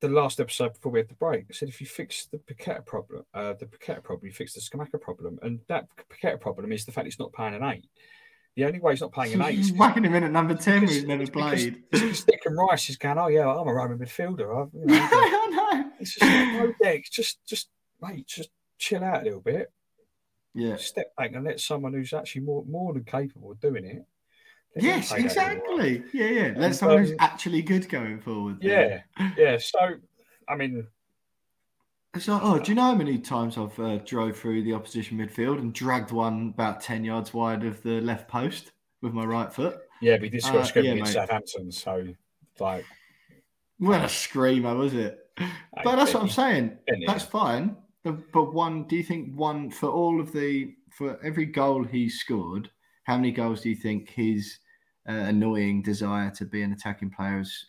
[0.00, 1.44] the last episode before we had the break.
[1.50, 4.60] I said if you fix the Paqueta problem, uh, the Paqueta problem, you fix the
[4.60, 5.38] Scamacca problem.
[5.42, 7.84] And that Paqueta problem is the fact it's not playing an eight.
[8.56, 10.82] The only way he's not playing an eight is whacking him in at number 10
[10.82, 11.82] who's never played.
[11.90, 14.62] Because Declan Rice is going, oh, yeah, I'm a Roman midfielder.
[14.62, 15.90] I've, you know, I know.
[16.00, 17.10] It's just no decks.
[17.10, 17.68] Just, just,
[18.02, 19.72] mate, just chill out a little bit.
[20.54, 20.76] Yeah.
[20.76, 24.04] Step back and let someone who's actually more more than capable of doing it.
[24.76, 26.02] Yes, exactly.
[26.12, 26.54] Yeah, yeah.
[26.56, 28.58] Let someone um, who's actually good going forward.
[28.60, 29.02] Yeah,
[29.36, 29.58] yeah.
[29.58, 29.78] So,
[30.48, 30.86] I mean,
[32.14, 35.18] it's like, oh, do you know how many times I've uh, drove through the opposition
[35.18, 39.52] midfield and dragged one about ten yards wide of the left post with my right
[39.52, 39.78] foot?
[40.02, 42.08] Yeah, but this got uh, yeah, against Southampton, so
[42.58, 42.84] like,
[43.78, 45.18] what a screamer was it?
[45.36, 46.76] But that's what I'm saying.
[47.06, 47.76] That's fine.
[48.04, 52.70] But one, do you think one for all of the for every goal he scored?
[53.04, 54.58] How many goals do you think his
[55.08, 57.66] uh, annoying desire to be an attacking player has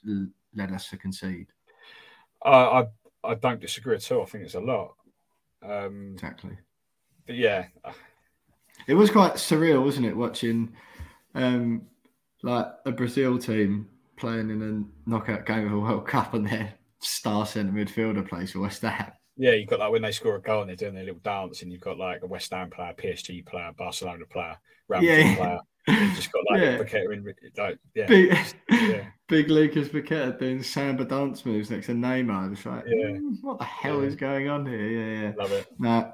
[0.54, 1.48] led us to concede?
[2.46, 2.88] Uh, I
[3.24, 4.24] I don't disagree at all.
[4.24, 4.96] I think it's a lot.
[5.62, 6.58] Um, exactly.
[7.26, 7.66] But yeah,
[8.88, 10.74] it was quite surreal, wasn't it, watching
[11.36, 11.84] um,
[12.42, 16.74] like a Brazil team playing in a knockout game of a World Cup and their
[17.00, 19.12] star centre midfielder plays for West Ham.
[19.36, 21.62] Yeah, you've got like when they score a goal and they're doing their little dance,
[21.62, 24.58] and you've got like a West Ham player, PSG player, Barcelona player,
[24.88, 25.36] Real yeah.
[25.36, 25.60] player.
[25.88, 26.78] Just got like yeah.
[26.78, 28.38] Paqueta in, like yeah, big,
[28.70, 29.06] yeah.
[29.28, 32.54] big Lucas Paqueta doing samba dance moves next to Neymar.
[32.54, 33.08] It's like, yeah.
[33.08, 34.08] Mm, what the hell yeah.
[34.08, 34.88] is going on here?
[34.88, 35.68] Yeah, yeah, love it.
[35.78, 36.14] No,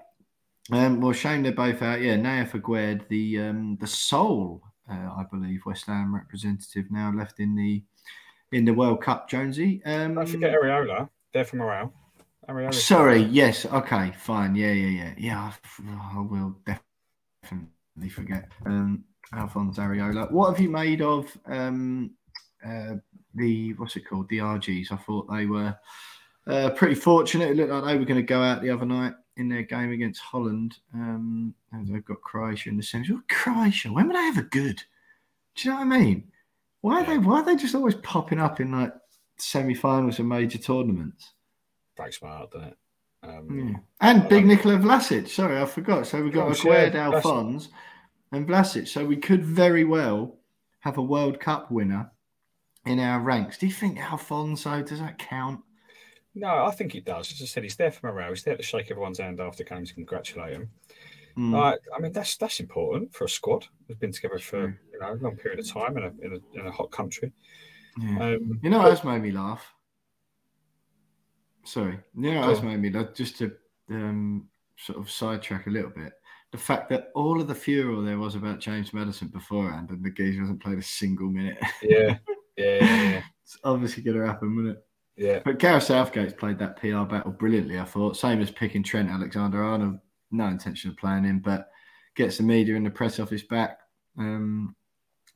[0.71, 2.01] um, well, shame they're both out.
[2.01, 7.39] Yeah, Nayef Aguerd, the um, the sole, uh, I believe, West Ham representative now left
[7.39, 7.83] in the
[8.51, 9.29] in the World Cup.
[9.29, 11.09] Jonesy, um, don't forget Areola.
[11.33, 11.93] They're from Morale.
[12.49, 12.73] Areola.
[12.73, 13.21] Sorry.
[13.21, 13.65] Yes.
[13.65, 14.13] Okay.
[14.17, 14.55] Fine.
[14.55, 14.71] Yeah.
[14.71, 14.87] Yeah.
[14.87, 15.13] Yeah.
[15.17, 15.51] Yeah.
[15.87, 18.49] I, I will definitely forget.
[18.65, 19.03] Um,
[19.33, 20.31] Alphonse Areola.
[20.31, 22.11] What have you made of um,
[22.65, 22.95] uh,
[23.35, 24.29] the what's it called?
[24.29, 24.91] The Argies.
[24.91, 25.75] I thought they were
[26.47, 27.51] uh, pretty fortunate.
[27.51, 29.91] It looked like they were going to go out the other night in their game
[29.91, 30.77] against Holland.
[30.93, 33.07] Um, and they've got Croatia in the semi.
[33.29, 33.91] Croatia.
[33.91, 34.81] When were they ever good?
[35.55, 36.31] Do you know what I mean?
[36.81, 37.17] Why are they?
[37.17, 38.93] Why are they just always popping up in like
[39.37, 41.33] semi-finals of major tournaments?
[41.97, 42.77] Very smart, doesn't it?
[43.23, 43.79] Um, yeah.
[43.99, 45.27] And big Nikola Vlasic.
[45.27, 46.07] Sorry, I forgot.
[46.07, 47.69] So we've got oh, Aguerd Alphonse
[48.31, 48.87] and Vlasic.
[48.87, 50.37] So we could very well
[50.79, 52.11] have a World Cup winner
[52.85, 53.57] in our ranks.
[53.57, 55.61] Do you think Alfonso does that count?
[56.35, 57.31] No, I think it does.
[57.31, 58.29] As I said, he's there for morale.
[58.29, 60.69] He's there to shake everyone's hand after games to congratulate him.
[61.37, 61.55] Mm.
[61.55, 65.13] Uh, I mean, that's that's important for a squad who's been together for you know
[65.13, 67.31] a long period of time in a in a, in a hot country.
[67.99, 68.19] Yeah.
[68.19, 69.73] Um, you know, what else made me laugh.
[71.63, 73.13] Sorry, you know, what else made me laugh.
[73.13, 73.51] Just to
[73.89, 76.13] um, sort of sidetrack a little bit
[76.51, 80.41] the fact that all of the furor there was about James Maddison beforehand and geezer
[80.41, 81.59] hasn't played a single minute.
[81.81, 82.17] Yeah,
[82.57, 83.21] yeah, yeah.
[83.43, 84.85] it's obviously going to happen, wouldn't it?
[85.15, 85.39] Yeah.
[85.43, 88.17] But Gareth Southgate's played that PR battle brilliantly, I thought.
[88.17, 89.99] Same as picking Trent Alexander Arnold.
[90.31, 91.69] No intention of playing him, but
[92.15, 93.79] gets the media and the press office back.
[94.17, 94.75] Um,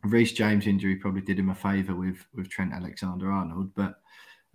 [0.04, 3.96] Reece James injury probably did him a favour with with Trent Alexander Arnold, but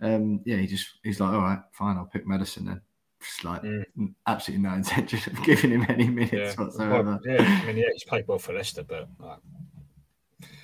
[0.01, 2.81] um, yeah, he just he's like, all right, fine, I'll pick Maddison then
[3.21, 3.83] just like mm.
[4.27, 6.53] absolutely no intention of giving him any minutes yeah.
[6.53, 7.03] whatsoever.
[7.03, 9.39] Well, yeah, I mean, yeah, he's played well for Leicester, but like,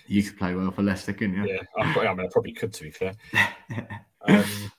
[0.07, 1.53] you could play well for Leicester, couldn't you?
[1.53, 3.13] Yeah, I, I mean, I probably could, to be fair.
[4.27, 4.71] um,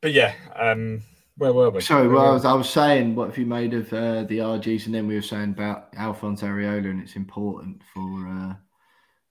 [0.00, 1.02] but yeah, um,
[1.36, 1.80] where were we?
[1.80, 4.86] Sorry, well, I was, I was saying, what have you made of uh, the Argies?
[4.86, 8.54] And then we were saying about Alphonse Areola, and it's important for uh,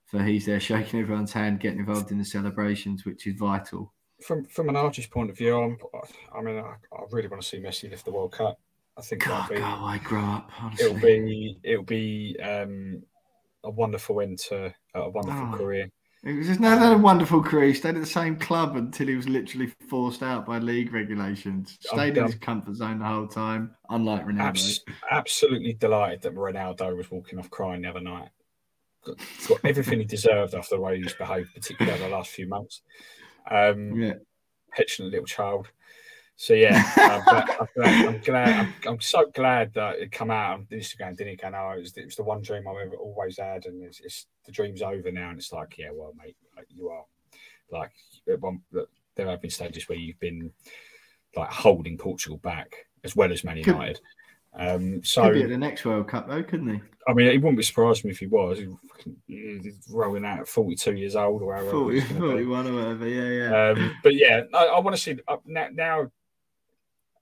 [0.05, 4.45] for he's there shaking everyone's hand, getting involved in the celebrations, which is vital from
[4.45, 5.77] from an artist point of view, I'm,
[6.35, 8.59] i mean, I, I, really want to see Messi lift the World Cup.
[8.97, 10.49] I think God, be, God, I grow up.
[10.59, 10.85] Honestly.
[10.85, 13.03] It'll be it'll be um,
[13.63, 15.57] a wonderful end to a wonderful oh.
[15.57, 15.89] career.
[16.21, 17.67] It was just never a wonderful career.
[17.67, 21.77] He stayed at the same club until he was literally forced out by league regulations.
[21.79, 24.41] Stayed I'm, in his comfort zone the whole time, unlike Ronaldo.
[24.41, 28.29] Abs- absolutely delighted that Ronaldo was walking off crying the other night.
[29.05, 29.15] Got,
[29.47, 32.81] got everything he deserved after the way he's behaved, particularly over the last few months.
[33.49, 34.13] Um, yeah.
[34.71, 35.67] Petulant little child.
[36.35, 37.43] So yeah, uh,
[37.81, 41.17] I'm, glad, I'm, I'm, so glad that it come out on Instagram.
[41.17, 41.51] Didn't it?
[41.51, 44.27] No, it was, it was the one dream I've ever always had, and it's, it's,
[44.45, 45.31] the dream's over now.
[45.31, 47.03] And it's like, yeah, well, mate, like, you are
[47.71, 47.91] like
[48.39, 48.61] one,
[49.15, 50.51] there have been stages where you've been
[51.35, 53.99] like holding Portugal back as well as Man United.
[54.53, 56.81] Um, so could be at the next World Cup though, couldn't he?
[57.07, 58.59] I mean, it wouldn't be surprised me if he was.
[59.27, 61.71] He's rolling out at 42 years old or however.
[61.71, 63.69] 40, 41 or whatever, yeah, yeah.
[63.69, 66.11] Um, but yeah, I, I want to see uh, now, now.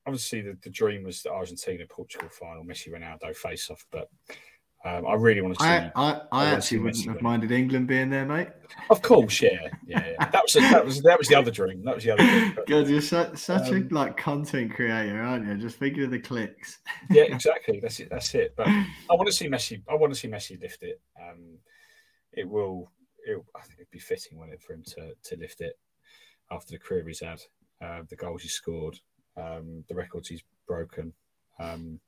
[0.05, 4.07] Obviously, the, the dream was the Argentina Portugal final, Messi Ronaldo face off, but
[4.87, 5.69] um, I really want to see.
[5.69, 8.49] I, I, I actually wouldn't have minded England being there, mate.
[8.89, 10.13] Of course, yeah, yeah.
[10.19, 10.29] yeah.
[10.29, 11.83] That was that was that was the other dream.
[11.83, 12.57] That was the other dream.
[12.67, 15.55] God, you're such, such um, a like content creator, aren't you?
[15.55, 16.79] Just thinking of the clicks.
[17.09, 17.79] yeah, exactly.
[17.81, 18.09] That's it.
[18.09, 18.53] That's it.
[18.55, 19.81] But I want to see Messi.
[19.89, 21.01] I want to see Messi lift it.
[21.21, 21.57] Um,
[22.31, 22.91] it will.
[23.25, 25.77] It, I think it'd be fitting, wouldn't it, for him to to lift it
[26.49, 27.41] after the career he's had,
[27.81, 28.97] uh, the goals he scored,
[29.35, 31.13] um, the records he's broken.
[31.59, 31.99] Um,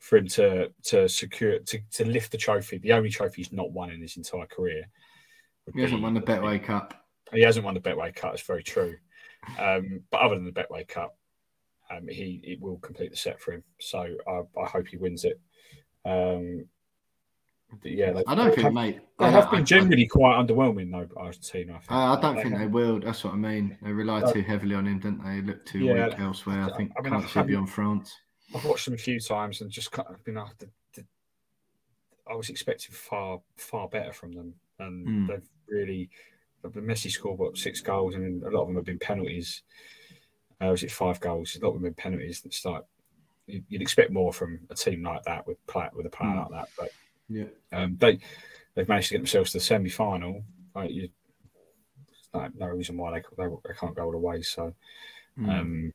[0.00, 3.70] for him to to secure to, to lift the trophy, the only trophy he's not
[3.70, 4.84] won in his entire career.
[5.72, 6.94] He hasn't won the Betway Cup.
[7.32, 8.34] He hasn't won the Betway Cup.
[8.34, 8.96] It's very true.
[9.58, 11.16] Um, but other than the Betway Cup,
[11.90, 13.62] um, he it will complete the set for him.
[13.78, 15.38] So I, I hope he wins it.
[16.04, 16.64] Um,
[17.84, 19.00] yeah, I don't think, have, mate.
[19.18, 21.06] They have been generally quite underwhelming, though.
[21.16, 21.74] Argentina.
[21.74, 21.92] I, think.
[21.92, 22.62] I, I don't they think have.
[22.62, 22.98] they will.
[22.98, 23.78] That's what I mean.
[23.80, 25.40] They rely uh, too heavily on him, don't they?
[25.40, 26.62] Look too yeah, weak elsewhere.
[26.62, 28.16] I think I mean, can't see beyond France.
[28.54, 30.66] I've watched them a few times and just kind of been after.
[30.94, 31.04] The,
[32.30, 35.28] I was expecting far far better from them, and mm.
[35.28, 36.10] they've really.
[36.62, 39.62] The Messi scored what six goals, and a lot of them have been penalties.
[40.60, 41.56] Uh, was it five goals?
[41.56, 42.42] A lot of them have been penalties.
[42.44, 42.82] It's like
[43.46, 46.42] you'd expect more from a team like that with play, with a player mm.
[46.42, 46.90] like that, but
[47.28, 48.18] yeah, um, they
[48.74, 50.42] they've managed to get themselves to the semi final.
[50.74, 51.08] Like you,
[52.34, 54.42] like no reason why they, they, they can't go all the way.
[54.42, 54.74] So,
[55.38, 55.48] mm.
[55.48, 55.92] um,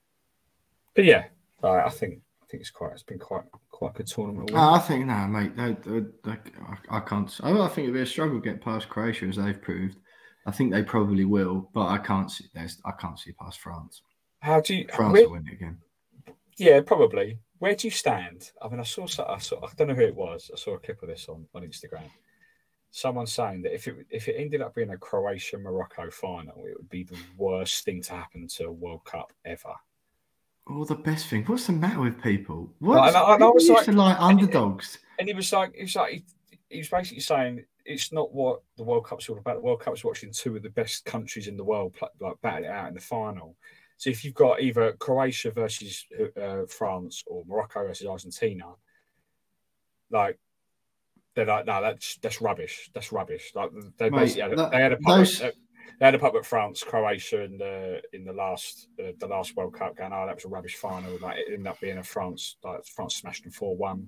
[0.94, 1.26] but yeah,
[1.64, 2.22] I, I think
[2.56, 2.94] think it's quite.
[2.94, 4.54] It's been quite quite a good tournament.
[4.54, 5.56] Uh, I think no, mate.
[5.58, 7.40] They, they, they, I, I, can't.
[7.44, 9.98] I, I think it'll be a struggle to get past Croatia as they've proved.
[10.46, 12.46] I think they probably will, but I can't see.
[12.54, 14.02] There's, I can't see past France.
[14.40, 14.88] How do you?
[14.94, 15.78] France where, will win it again.
[16.58, 17.40] Yeah, probably.
[17.60, 18.52] Where do you stand?
[18.62, 19.04] I mean, I saw.
[19.28, 19.66] I saw.
[19.66, 20.50] I don't know who it was.
[20.54, 22.10] I saw a clip of this on on Instagram.
[22.92, 26.78] Someone saying that if it if it ended up being a Croatia Morocco final, it
[26.78, 29.74] would be the worst thing to happen to a World Cup ever.
[30.68, 31.44] Oh, the best thing.
[31.46, 32.74] What's the matter with people?
[32.80, 33.16] What?
[33.16, 34.98] I, I, I was like, like underdogs.
[35.20, 36.26] And he was like, he was like, he,
[36.70, 39.58] he, was basically saying it's not what the World Cup's all about.
[39.58, 42.72] The World Cup's watching two of the best countries in the world like battle it
[42.72, 43.56] out in the final.
[43.98, 46.06] So if you've got either Croatia versus
[46.42, 48.66] uh, France or Morocco versus Argentina,
[50.10, 50.40] like
[51.36, 52.90] they're like, no, that's that's rubbish.
[52.94, 53.52] That's rubbish.
[53.54, 55.42] Like they Mate, basically had, that, they had a those...
[56.00, 59.56] They had a pub at France, Croatia, in the in the last uh, the last
[59.56, 59.98] World Cup.
[59.98, 61.18] Going, oh, that was a rubbish final.
[61.22, 64.08] Like it ended up being a France, like France smashed them four one.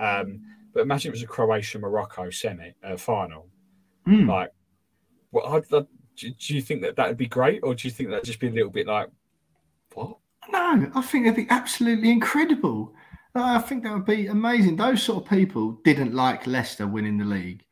[0.00, 0.42] Um,
[0.74, 3.48] but imagine it was a Croatia Morocco semi uh, final.
[4.06, 4.28] Mm.
[4.28, 4.50] Like,
[5.30, 5.70] what?
[5.70, 8.24] Well, do, do you think that that would be great, or do you think that'd
[8.24, 9.08] just be a little bit like,
[9.94, 10.16] what?
[10.50, 12.94] No, I think it'd be absolutely incredible.
[13.34, 14.76] I think that would be amazing.
[14.76, 17.64] Those sort of people didn't like Leicester winning the league.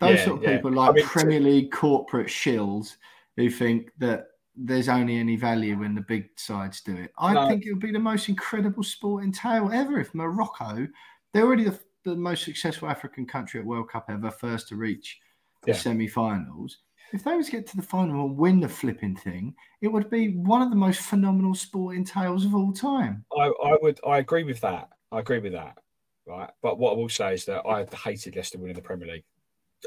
[0.00, 0.56] Those yeah, sort of yeah.
[0.56, 2.96] people like I mean, Premier League corporate shills
[3.36, 4.26] who think that
[4.56, 7.12] there's only any value when the big sides do it.
[7.18, 7.48] I no.
[7.48, 10.86] think it would be the most incredible sporting tale ever if Morocco,
[11.32, 15.20] they're already the, the most successful African country at World Cup ever, first to reach
[15.62, 15.78] the yeah.
[15.78, 16.78] semi-finals.
[17.12, 20.10] If they was to get to the final and win the flipping thing, it would
[20.10, 23.24] be one of the most phenomenal sporting tales of all time.
[23.36, 24.88] I, I would, I agree with that.
[25.12, 25.78] I agree with that.
[26.26, 29.24] Right, but what I will say is that I hated Leicester winning the Premier League.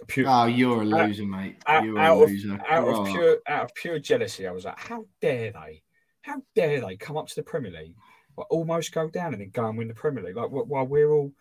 [0.08, 1.64] Pure, oh, you're a loser, out, mate.
[1.84, 2.54] You're out, a loser.
[2.54, 5.84] Of, out of pure out of pure jealousy, I was like, how dare they?
[6.22, 7.96] How dare they come up to the Premier League,
[8.38, 10.36] like, almost go down and then go and win the Premier League?
[10.36, 11.32] Like while we're all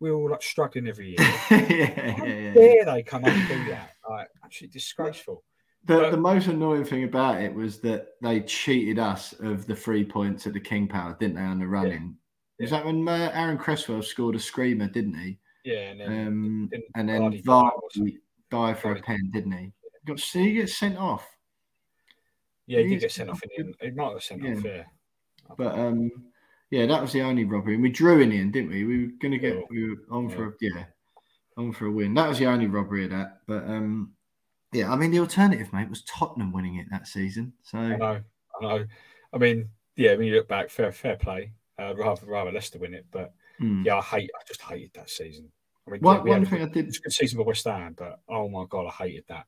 [0.00, 1.16] we're all like struggling every year.
[1.50, 3.92] yeah, how yeah, dare they come up and do that?
[4.08, 5.42] Like absolutely disgraceful.
[5.86, 9.76] The, but, the most annoying thing about it was that they cheated us of the
[9.76, 12.16] three points at the King Power, didn't they, on the running?
[12.58, 15.38] Yeah, Was that when uh, Aaron Cresswell scored a screamer, didn't he?
[15.66, 18.18] Yeah, and then, um, and then Vardy
[18.52, 19.72] died for a pen, didn't he?
[20.06, 21.28] Got see, he get sent off.
[22.68, 23.40] Yeah, he, did get sent off.
[23.58, 24.52] In the, he might have sent yeah.
[24.52, 24.64] off.
[24.64, 24.82] Yeah,
[25.58, 26.12] but um,
[26.70, 28.84] yeah, that was the only robbery, and we drew in the end, didn't we?
[28.84, 29.62] We were going to get yeah.
[29.68, 30.36] we were on yeah.
[30.36, 30.84] for a, yeah,
[31.56, 32.14] on for a win.
[32.14, 33.38] That was the only robbery of that.
[33.48, 34.12] But um,
[34.72, 37.54] yeah, I mean the alternative, mate, was Tottenham winning it that season.
[37.64, 38.20] So I know,
[38.60, 38.84] I know.
[39.32, 41.50] I mean, yeah, when you look back, fair fair play.
[41.76, 43.84] Uh, rather rather Leicester win it, but mm.
[43.84, 44.30] yeah, I hate.
[44.32, 45.50] I just hated that season.
[45.86, 46.88] I mean, one, yeah, one thing I did.
[46.88, 49.46] It's a good season for West Ham, but oh my god, I hated that.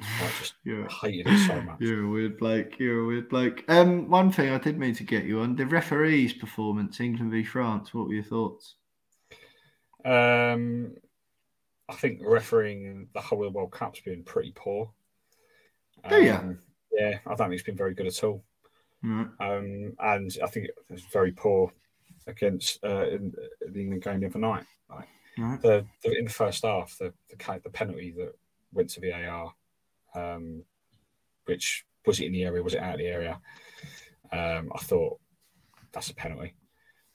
[0.00, 0.54] I just
[1.02, 1.80] hated it so much.
[1.80, 2.78] You're a weird bloke.
[2.78, 3.64] You're a weird bloke.
[3.68, 7.44] Um, one thing I did mean to get you on the referee's performance, England v
[7.44, 7.94] France.
[7.94, 8.74] What were your thoughts?
[10.04, 10.94] Um,
[11.88, 14.90] I think refereeing the whole of the World Cup's been pretty poor.
[16.08, 16.58] Do um, you?
[16.92, 18.44] Yeah, I don't think it's been very good at all.
[19.04, 19.30] Mm.
[19.40, 21.72] Um, and I think it was very poor
[22.26, 24.64] against uh, in, the England game the other night.
[24.90, 25.08] Like,
[25.38, 25.60] right.
[25.62, 28.32] the, the, in the first half, the, the the penalty that
[28.72, 29.52] went to VAR,
[30.14, 30.62] um,
[31.44, 32.62] which was it in the area?
[32.62, 33.40] Was it out of the area?
[34.32, 35.18] Um, I thought
[35.92, 36.54] that's a penalty.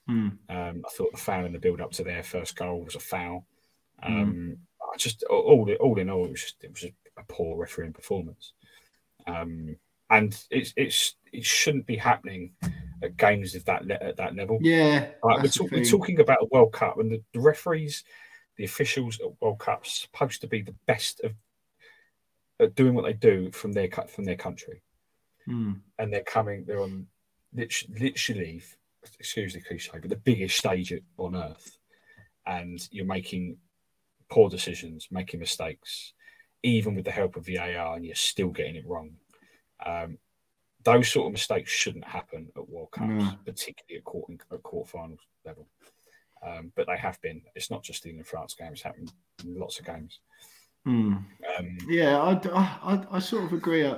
[0.09, 0.37] Mm.
[0.49, 2.99] Um, I thought the foul in the build up to their first goal was a
[2.99, 3.45] foul.
[4.01, 4.57] Um, mm.
[4.81, 7.93] I just all all in all, it was just it was just a poor refereeing
[7.93, 8.53] performance.
[9.27, 9.77] Um,
[10.09, 12.51] and it's it's it shouldn't be happening
[13.03, 14.57] at games of that at that level.
[14.61, 18.03] Yeah, like, we're, talk, we're, talking about a World Cup, and the, the, referees,
[18.57, 21.33] the officials at World Cups, supposed to be the best of
[22.59, 24.81] at doing what they do from their from their country,
[25.47, 25.79] mm.
[25.99, 26.63] and they're coming.
[26.65, 27.07] They're on
[27.53, 28.63] literally,
[29.19, 31.77] excuse the cliche, but the biggest stage on earth,
[32.45, 33.57] and you're making
[34.29, 36.13] poor decisions, making mistakes,
[36.63, 39.11] even with the help of VAR, and you're still getting it wrong.
[39.85, 40.17] Um,
[40.83, 43.31] those sort of mistakes shouldn't happen at World Cups, no.
[43.45, 45.67] particularly at quarter at quarterfinals level.
[46.45, 47.41] Um, but they have been.
[47.55, 49.13] It's not just in the France game; it's happened
[49.43, 50.19] in lots of games.
[50.85, 51.13] Hmm.
[51.57, 53.87] Um, yeah, I, I, I, sort of agree.
[53.87, 53.97] I,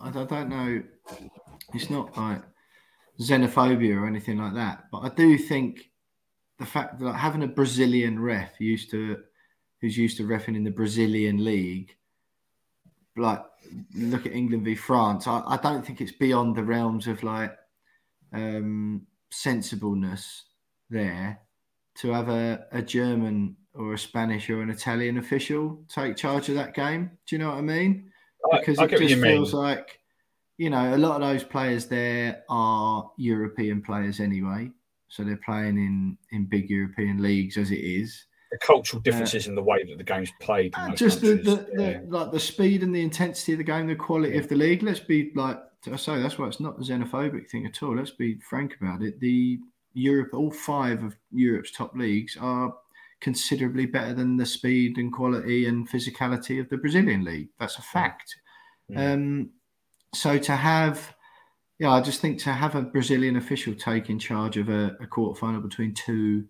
[0.00, 0.82] I, don't know.
[1.74, 2.42] It's not like
[3.20, 5.90] xenophobia or anything like that, but I do think
[6.58, 9.18] the fact that having a Brazilian ref used to,
[9.82, 11.94] who's used to refing in the Brazilian league,
[13.16, 13.42] like
[13.94, 17.56] look at England v France, I, I don't think it's beyond the realms of like
[18.32, 20.44] um, sensibleness
[20.90, 21.40] there
[21.96, 26.54] to have a, a German or a Spanish or an Italian official take charge of
[26.54, 27.10] that game.
[27.26, 28.10] Do you know what I mean?
[28.50, 29.62] Because I, I it just feels mean.
[29.62, 30.00] like,
[30.58, 34.70] you know, a lot of those players there are European players anyway.
[35.08, 39.50] So they're playing in, in big European leagues as it is the cultural differences uh,
[39.50, 40.74] in the way that the game's played.
[40.94, 42.00] just the, the, yeah.
[42.00, 44.40] the, like the speed and the intensity of the game, the quality yeah.
[44.40, 44.82] of the league.
[44.82, 45.58] Let's be like
[45.92, 47.96] I say, that's why it's not a xenophobic thing at all.
[47.96, 49.20] Let's be frank about it.
[49.20, 49.60] The
[49.94, 52.74] Europe, all five of Europe's top leagues are
[53.20, 57.48] considerably better than the speed and quality and physicality of the Brazilian league.
[57.58, 58.36] That's a fact.
[58.88, 59.12] Yeah.
[59.12, 59.50] Um,
[60.12, 61.14] so to have,
[61.78, 65.06] yeah, I just think to have a Brazilian official take in charge of a, a
[65.06, 66.44] quarter final between two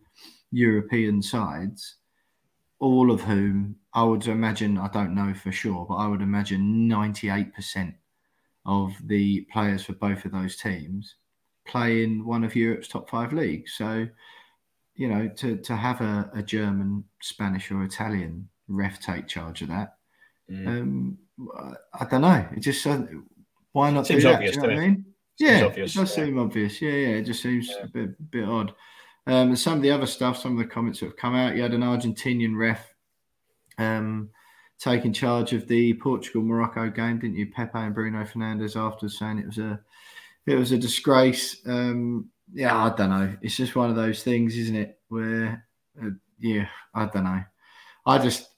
[0.51, 1.97] European sides,
[2.78, 6.88] all of whom I would imagine, I don't know for sure, but I would imagine
[6.88, 7.94] 98%
[8.66, 11.14] of the players for both of those teams
[11.66, 13.74] play in one of Europe's top five leagues.
[13.76, 14.07] So,
[14.94, 19.68] you know, to, to have a, a German, Spanish, or Italian ref take charge of
[19.68, 19.97] that,
[20.51, 20.66] mm.
[20.66, 21.18] um,
[21.94, 22.47] I don't know.
[22.57, 23.03] It just uh,
[23.72, 24.62] why not seems do obvious, that?
[24.62, 25.05] Do you know what I mean?
[25.38, 26.24] yeah, obvious, it does yeah.
[26.24, 26.80] seem obvious.
[26.80, 27.84] Yeah, yeah, it just seems yeah.
[27.84, 28.72] a bit, bit odd.
[29.27, 31.57] Um, and some of the other stuff, some of the comments that have come out,
[31.57, 32.95] you had an Argentinian ref
[33.79, 34.31] um,
[34.79, 37.51] taking charge of the Portugal Morocco game, didn't you?
[37.51, 39.81] Pepe and Bruno Fernandes after saying it was a
[40.47, 41.57] it was a disgrace.
[41.66, 43.37] Um, yeah, I don't know.
[43.43, 45.01] It's just one of those things, isn't it?
[45.09, 45.66] Where
[46.01, 47.43] uh, yeah, I don't know.
[48.05, 48.49] I just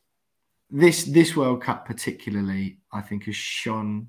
[0.70, 4.08] this this World Cup particularly, I think, has shone.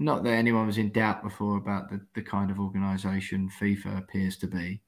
[0.00, 4.36] Not that anyone was in doubt before about the, the kind of organisation FIFA appears
[4.38, 4.80] to be,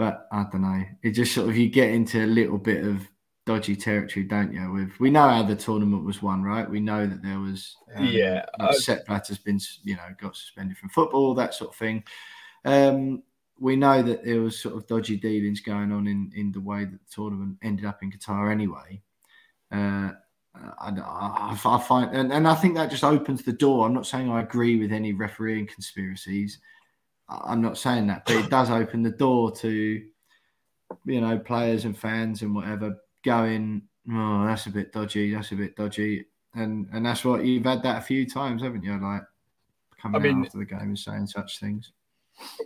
[0.00, 0.82] but I don't know.
[1.02, 3.06] It just sort of you get into a little bit of
[3.44, 4.72] dodgy territory, don't you?
[4.72, 6.68] With we know how the tournament was won, right?
[6.68, 8.46] We know that there was um, yeah.
[8.58, 12.02] Uh, Sepp Blatter's been you know got suspended from football, that sort of thing.
[12.64, 13.22] Um,
[13.58, 16.86] we know that there was sort of dodgy dealings going on in in the way
[16.86, 19.02] that the tournament ended up in Qatar anyway.
[19.70, 20.12] Uh,
[20.54, 23.84] I, I, I, find and, and I think that just opens the door.
[23.84, 26.58] I'm not saying I agree with any refereeing conspiracies.
[27.30, 29.70] I'm not saying that, but it does open the door to,
[31.04, 35.56] you know, players and fans and whatever going, oh, that's a bit dodgy, that's a
[35.56, 38.98] bit dodgy, and and that's what you've had that a few times, haven't you?
[39.00, 39.22] Like
[40.00, 41.92] coming I mean, after the game and saying such things.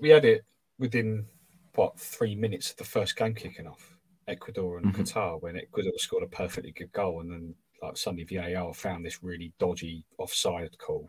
[0.00, 0.44] We had it
[0.78, 1.26] within
[1.74, 3.96] what three minutes of the first game kicking off,
[4.28, 5.02] Ecuador and mm-hmm.
[5.02, 9.22] Qatar, when Ecuador scored a perfectly good goal, and then like suddenly VAR found this
[9.22, 11.08] really dodgy offside call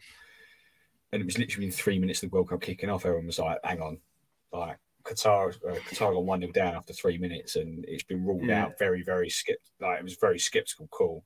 [1.16, 3.05] and it was literally in three minutes of the World Cup kicking off.
[3.05, 3.97] Everyone was like, "Hang on,
[4.51, 8.43] like Qatar, uh, Qatar got one 0 down after three minutes, and it's been ruled
[8.43, 8.66] yeah.
[8.66, 9.59] out very, very skip.
[9.80, 11.24] Like it was very skeptical call."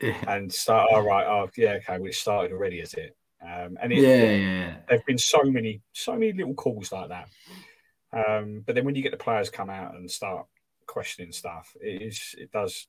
[0.00, 0.16] Yeah.
[0.26, 3.16] And start, all right, oh yeah, okay, well, it started already, is it?
[3.40, 7.28] Um, and it, yeah, yeah, there've been so many, so many little calls like that.
[8.12, 10.46] Um, but then when you get the players come out and start
[10.86, 12.88] questioning stuff, it is, it does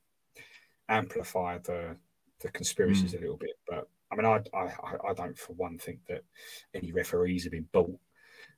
[0.89, 1.97] amplify the
[2.41, 3.17] the conspiracies mm.
[3.17, 3.57] a little bit.
[3.67, 6.23] But I mean, I, I I don't for one think that
[6.73, 7.99] any referees have been bought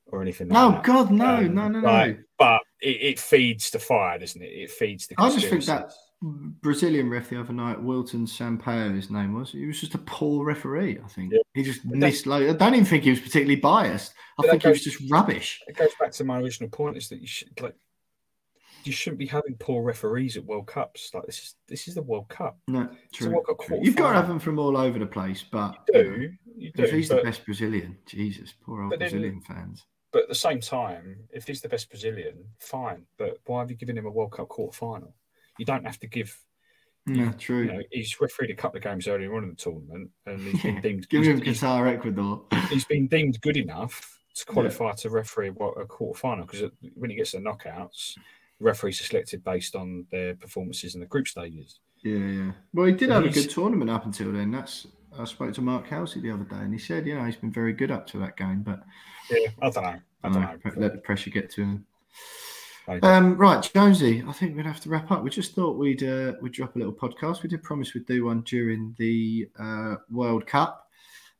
[0.07, 0.49] or anything.
[0.49, 0.83] Like oh that.
[0.83, 2.17] God, no, um, no, no, no.
[2.37, 4.47] but it, it, feeds the fire, doesn't it?
[4.47, 5.15] It feeds the.
[5.17, 5.91] I just think that
[6.21, 9.51] Brazilian ref the other night, Wilton Sampaio, his name was.
[9.51, 10.99] He was just a poor referee.
[11.03, 11.39] I think yeah.
[11.53, 12.25] he just missed.
[12.25, 14.13] Like, I don't even think he was particularly biased.
[14.39, 15.61] I think goes, he was just rubbish.
[15.67, 17.75] It goes back to my original point: is that you should like
[18.87, 21.11] you shouldn't be having poor referees at World Cups.
[21.13, 22.57] Like this is this is the World Cup.
[22.67, 23.43] No, true.
[23.65, 23.79] true.
[23.81, 26.29] You've got to have them from all over the place, but you do.
[26.55, 29.85] You do if he's but, the best Brazilian, Jesus, poor old Brazilian then, fans.
[30.11, 33.05] But at the same time, if he's the best Brazilian, fine.
[33.17, 35.13] But why have you given him a World Cup quarter final?
[35.59, 36.35] You don't have to give
[37.07, 37.63] yeah, true.
[37.63, 40.61] You know, he's refereed a couple of games earlier on in the tournament, and he's
[40.61, 41.09] been deemed.
[41.09, 42.43] Give him Qatar, Ecuador.
[42.69, 44.93] He's been deemed good enough to qualify yeah.
[44.93, 48.17] to referee a quarter final because when he gets the knockouts,
[48.59, 51.79] referees are selected based on their performances in the group stages.
[52.03, 52.51] Yeah, yeah.
[52.73, 54.51] Well, he did so have a good tournament up until then.
[54.51, 54.87] That's
[55.17, 57.51] I spoke to Mark Halsey the other day, and he said, you know, he's been
[57.51, 58.83] very good up to that game, but
[59.31, 59.99] yeah, I don't know.
[60.23, 60.71] I don't know.
[60.75, 61.85] Let the pressure get to him.
[63.03, 65.21] Um, right, Jonesy, I think we'd have to wrap up.
[65.21, 67.43] We just thought we'd uh, we'd drop a little podcast.
[67.43, 70.87] We did promise we'd do one during the uh, World Cup.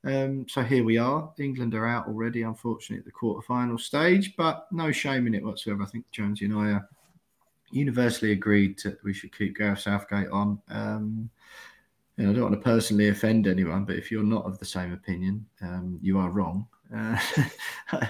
[0.04, 1.32] Um, so here we are.
[1.40, 5.84] England are out already, unfortunately, at the quarter-final stage, but no shame in it whatsoever.
[5.84, 6.90] I think Jonesy and I are
[7.72, 10.60] universally agreed that we should keep Gareth Southgate on.
[10.70, 11.30] Um,
[12.18, 14.66] you know, I don't want to personally offend anyone, but if you're not of the
[14.66, 16.68] same opinion, um, you are wrong.
[16.96, 17.20] Uh,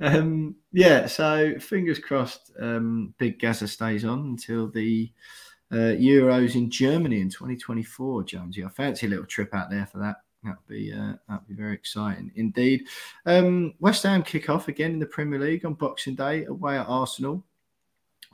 [0.00, 5.10] um, yeah, so fingers crossed, um, Big Gazza stays on until the
[5.72, 8.24] uh, Euros in Germany in 2024.
[8.24, 10.16] Jonesy, I fancy a little trip out there for that.
[10.42, 12.86] That'd be uh, that'd be very exciting indeed.
[13.26, 16.86] Um, West Ham kick off again in the Premier League on Boxing Day away at
[16.88, 17.44] Arsenal.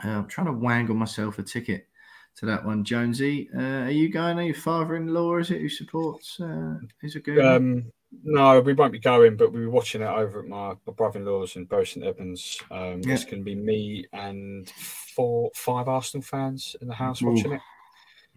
[0.05, 1.89] Uh, I'm trying to wangle myself a ticket
[2.37, 3.49] to that one, Jonesy.
[3.55, 4.39] Uh, are you going?
[4.39, 6.39] Are your father-in-law is it who supports?
[6.41, 7.45] Uh, is it good?
[7.45, 7.93] Um,
[8.23, 11.57] no, we won't be going, but we'll be watching it over at my, my brother-in-law's
[11.57, 12.61] in Bury St Edmunds.
[12.71, 13.15] Um, yeah.
[13.15, 17.53] It's going to be me and four, five Arsenal fans in the house Ooh, watching
[17.53, 17.61] it.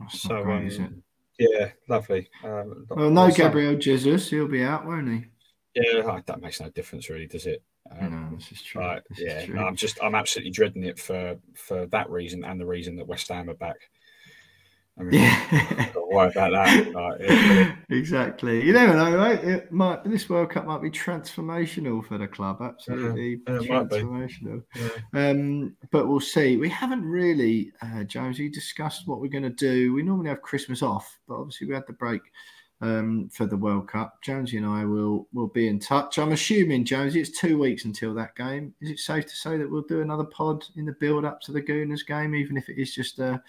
[0.10, 1.04] So, great, um,
[1.38, 1.50] it?
[1.52, 2.30] yeah, lovely.
[2.44, 5.26] Um, well, no Gabriel Jesus, he'll be out, won't he?
[5.76, 7.62] Yeah, that makes no difference, really, does it?
[7.92, 8.82] Um, no, this is true.
[8.82, 9.60] Right, this yeah, true.
[9.60, 13.28] I'm just, I'm absolutely dreading it for for that reason and the reason that West
[13.30, 13.78] Ham are back.
[15.00, 15.92] I mean, yeah.
[16.10, 16.90] worry about that.
[17.00, 18.66] Like, exactly.
[18.66, 19.42] You never know, right?
[19.42, 22.62] It might this World Cup might be transformational for the club.
[22.62, 24.64] Absolutely yeah, transformational.
[24.76, 25.30] Yeah.
[25.30, 26.58] Um, but we'll see.
[26.58, 29.94] We haven't really, uh, Jonesy, discussed what we're going to do.
[29.94, 32.22] We normally have Christmas off, but obviously we had the break
[32.82, 34.22] um, for the World Cup.
[34.22, 36.18] Jonesy and I will will be in touch.
[36.18, 38.74] I'm assuming, Jonesy, it's two weeks until that game.
[38.82, 41.52] Is it safe to say that we'll do another pod in the build up to
[41.52, 43.42] the Gooners game, even if it is just a,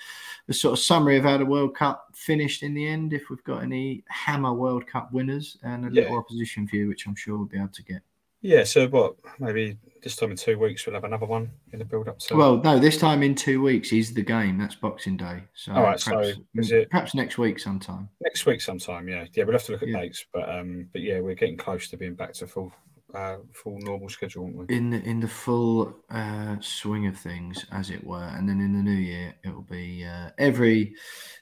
[0.48, 3.12] a sort of summary of how the World Cup finished in the end?
[3.12, 7.14] If we've got any hammer World Cup winners and a little opposition view, which I'm
[7.14, 8.02] sure we'll be able to get.
[8.42, 9.16] Yeah, so what?
[9.38, 12.36] Maybe this time in two weeks we'll have another one in the build up to.
[12.36, 14.56] Well, no, this time in two weeks is the game.
[14.56, 15.42] That's Boxing Day.
[15.54, 18.08] So, all right, perhaps, so is it perhaps next week sometime?
[18.22, 19.44] Next week sometime, yeah, yeah.
[19.44, 20.00] We'll have to look at yeah.
[20.00, 22.72] dates, but um, but yeah, we're getting close to being back to full
[23.14, 24.64] uh, full normal schedule?
[24.68, 28.72] In the in the full uh, swing of things, as it were, and then in
[28.72, 30.94] the new year, it will be uh, every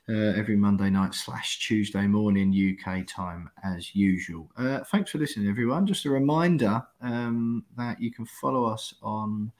[0.08, 4.50] uh, every Monday night slash Tuesday morning UK time as usual.
[4.56, 5.86] Uh, thanks for listening, everyone.
[5.86, 9.52] Just a reminder um, that you can follow us on.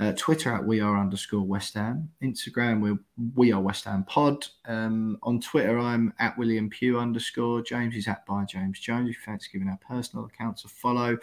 [0.00, 2.10] Uh, Twitter at we are underscore West Ham.
[2.20, 2.98] Instagram we
[3.36, 4.44] we are West Ham Pod.
[4.66, 7.62] Um, on Twitter I'm at William Pugh underscore.
[7.62, 9.08] James is at by James Jones.
[9.08, 11.16] If you fancy giving our personal accounts a follow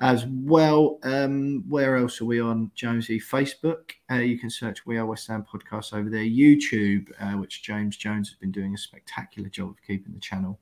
[0.00, 0.98] as well.
[1.04, 3.20] Um, where else are we on Jonesy?
[3.20, 3.92] Facebook.
[4.10, 6.24] Uh, you can search We Are West Ham Podcast over there.
[6.24, 10.58] YouTube, uh, which James Jones has been doing a spectacular job of keeping the channel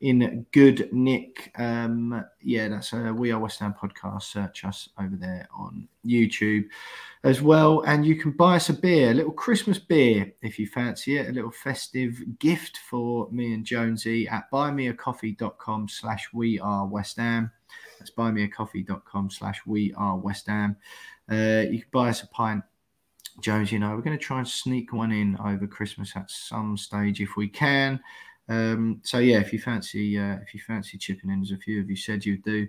[0.00, 1.52] in good nick.
[1.58, 4.22] Um, yeah, that's a We Are West Ham podcast.
[4.22, 6.66] Search us over there on YouTube
[7.24, 7.82] as well.
[7.82, 11.28] And you can buy us a beer, a little Christmas beer if you fancy it,
[11.28, 17.50] a little festive gift for me and Jonesy at buymeacoffee.com slash we are West Ham.
[17.98, 20.76] That's buymeacoffee.com slash we are West Ham.
[21.30, 22.62] Uh, you can buy us a pint
[23.40, 26.76] Jones, you know, we're going to try and sneak one in over Christmas at some
[26.76, 28.00] stage if we can.
[28.48, 31.80] Um, so yeah, if you fancy uh, if you fancy chipping in, as a few
[31.80, 32.66] of you said you'd do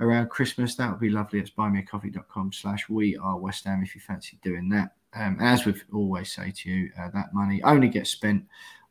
[0.00, 1.38] around Christmas, that would be lovely.
[1.38, 4.92] It's buymeacoffee.com slash we are West Ham if you fancy doing that.
[5.14, 8.44] Um, as we always say to you, uh, that money only gets spent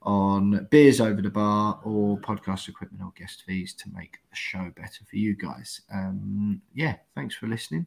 [0.03, 4.71] on beers over the bar or podcast equipment or guest fees to make the show
[4.75, 5.81] better for you guys.
[5.93, 7.85] Um, yeah, thanks for listening.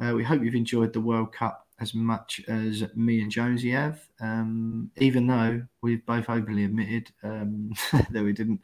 [0.00, 4.06] Uh, we hope you've enjoyed the World Cup as much as me and Jonesy have,
[4.20, 7.72] um, even though we've both openly admitted um,
[8.10, 8.60] that we didn't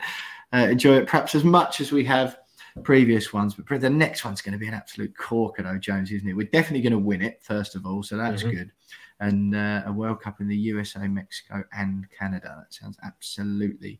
[0.52, 2.38] uh, enjoy it perhaps as much as we have
[2.82, 3.54] previous ones.
[3.54, 6.34] But the next one's going to be an absolute corker, though, Jones, isn't it?
[6.34, 8.56] We're definitely going to win it, first of all, so that's mm-hmm.
[8.56, 8.72] good.
[9.18, 12.54] And uh, a World Cup in the USA, Mexico, and Canada.
[12.58, 13.98] That sounds absolutely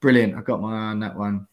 [0.00, 0.34] brilliant.
[0.34, 1.46] I've got my eye on that one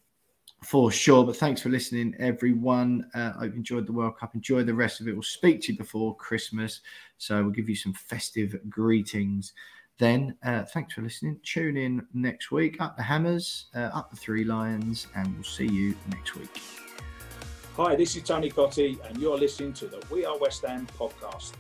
[0.64, 1.26] for sure.
[1.26, 3.10] But thanks for listening, everyone.
[3.14, 4.36] Uh, I hope you enjoyed the World Cup.
[4.36, 5.14] Enjoy the rest of it.
[5.14, 6.82] We'll speak to you before Christmas.
[7.18, 9.54] So we'll give you some festive greetings.
[10.00, 11.40] Then, uh, thanks for listening.
[11.44, 12.78] Tune in next week.
[12.80, 16.62] Up the Hammers, uh, up the Three Lions, and we'll see you next week.
[17.78, 21.54] Hi, this is Tony Cottee, and you're listening to the We Are West Ham podcast.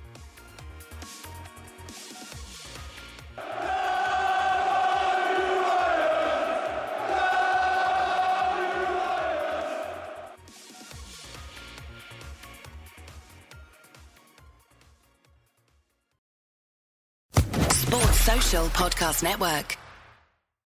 [18.61, 19.82] Podcast Network.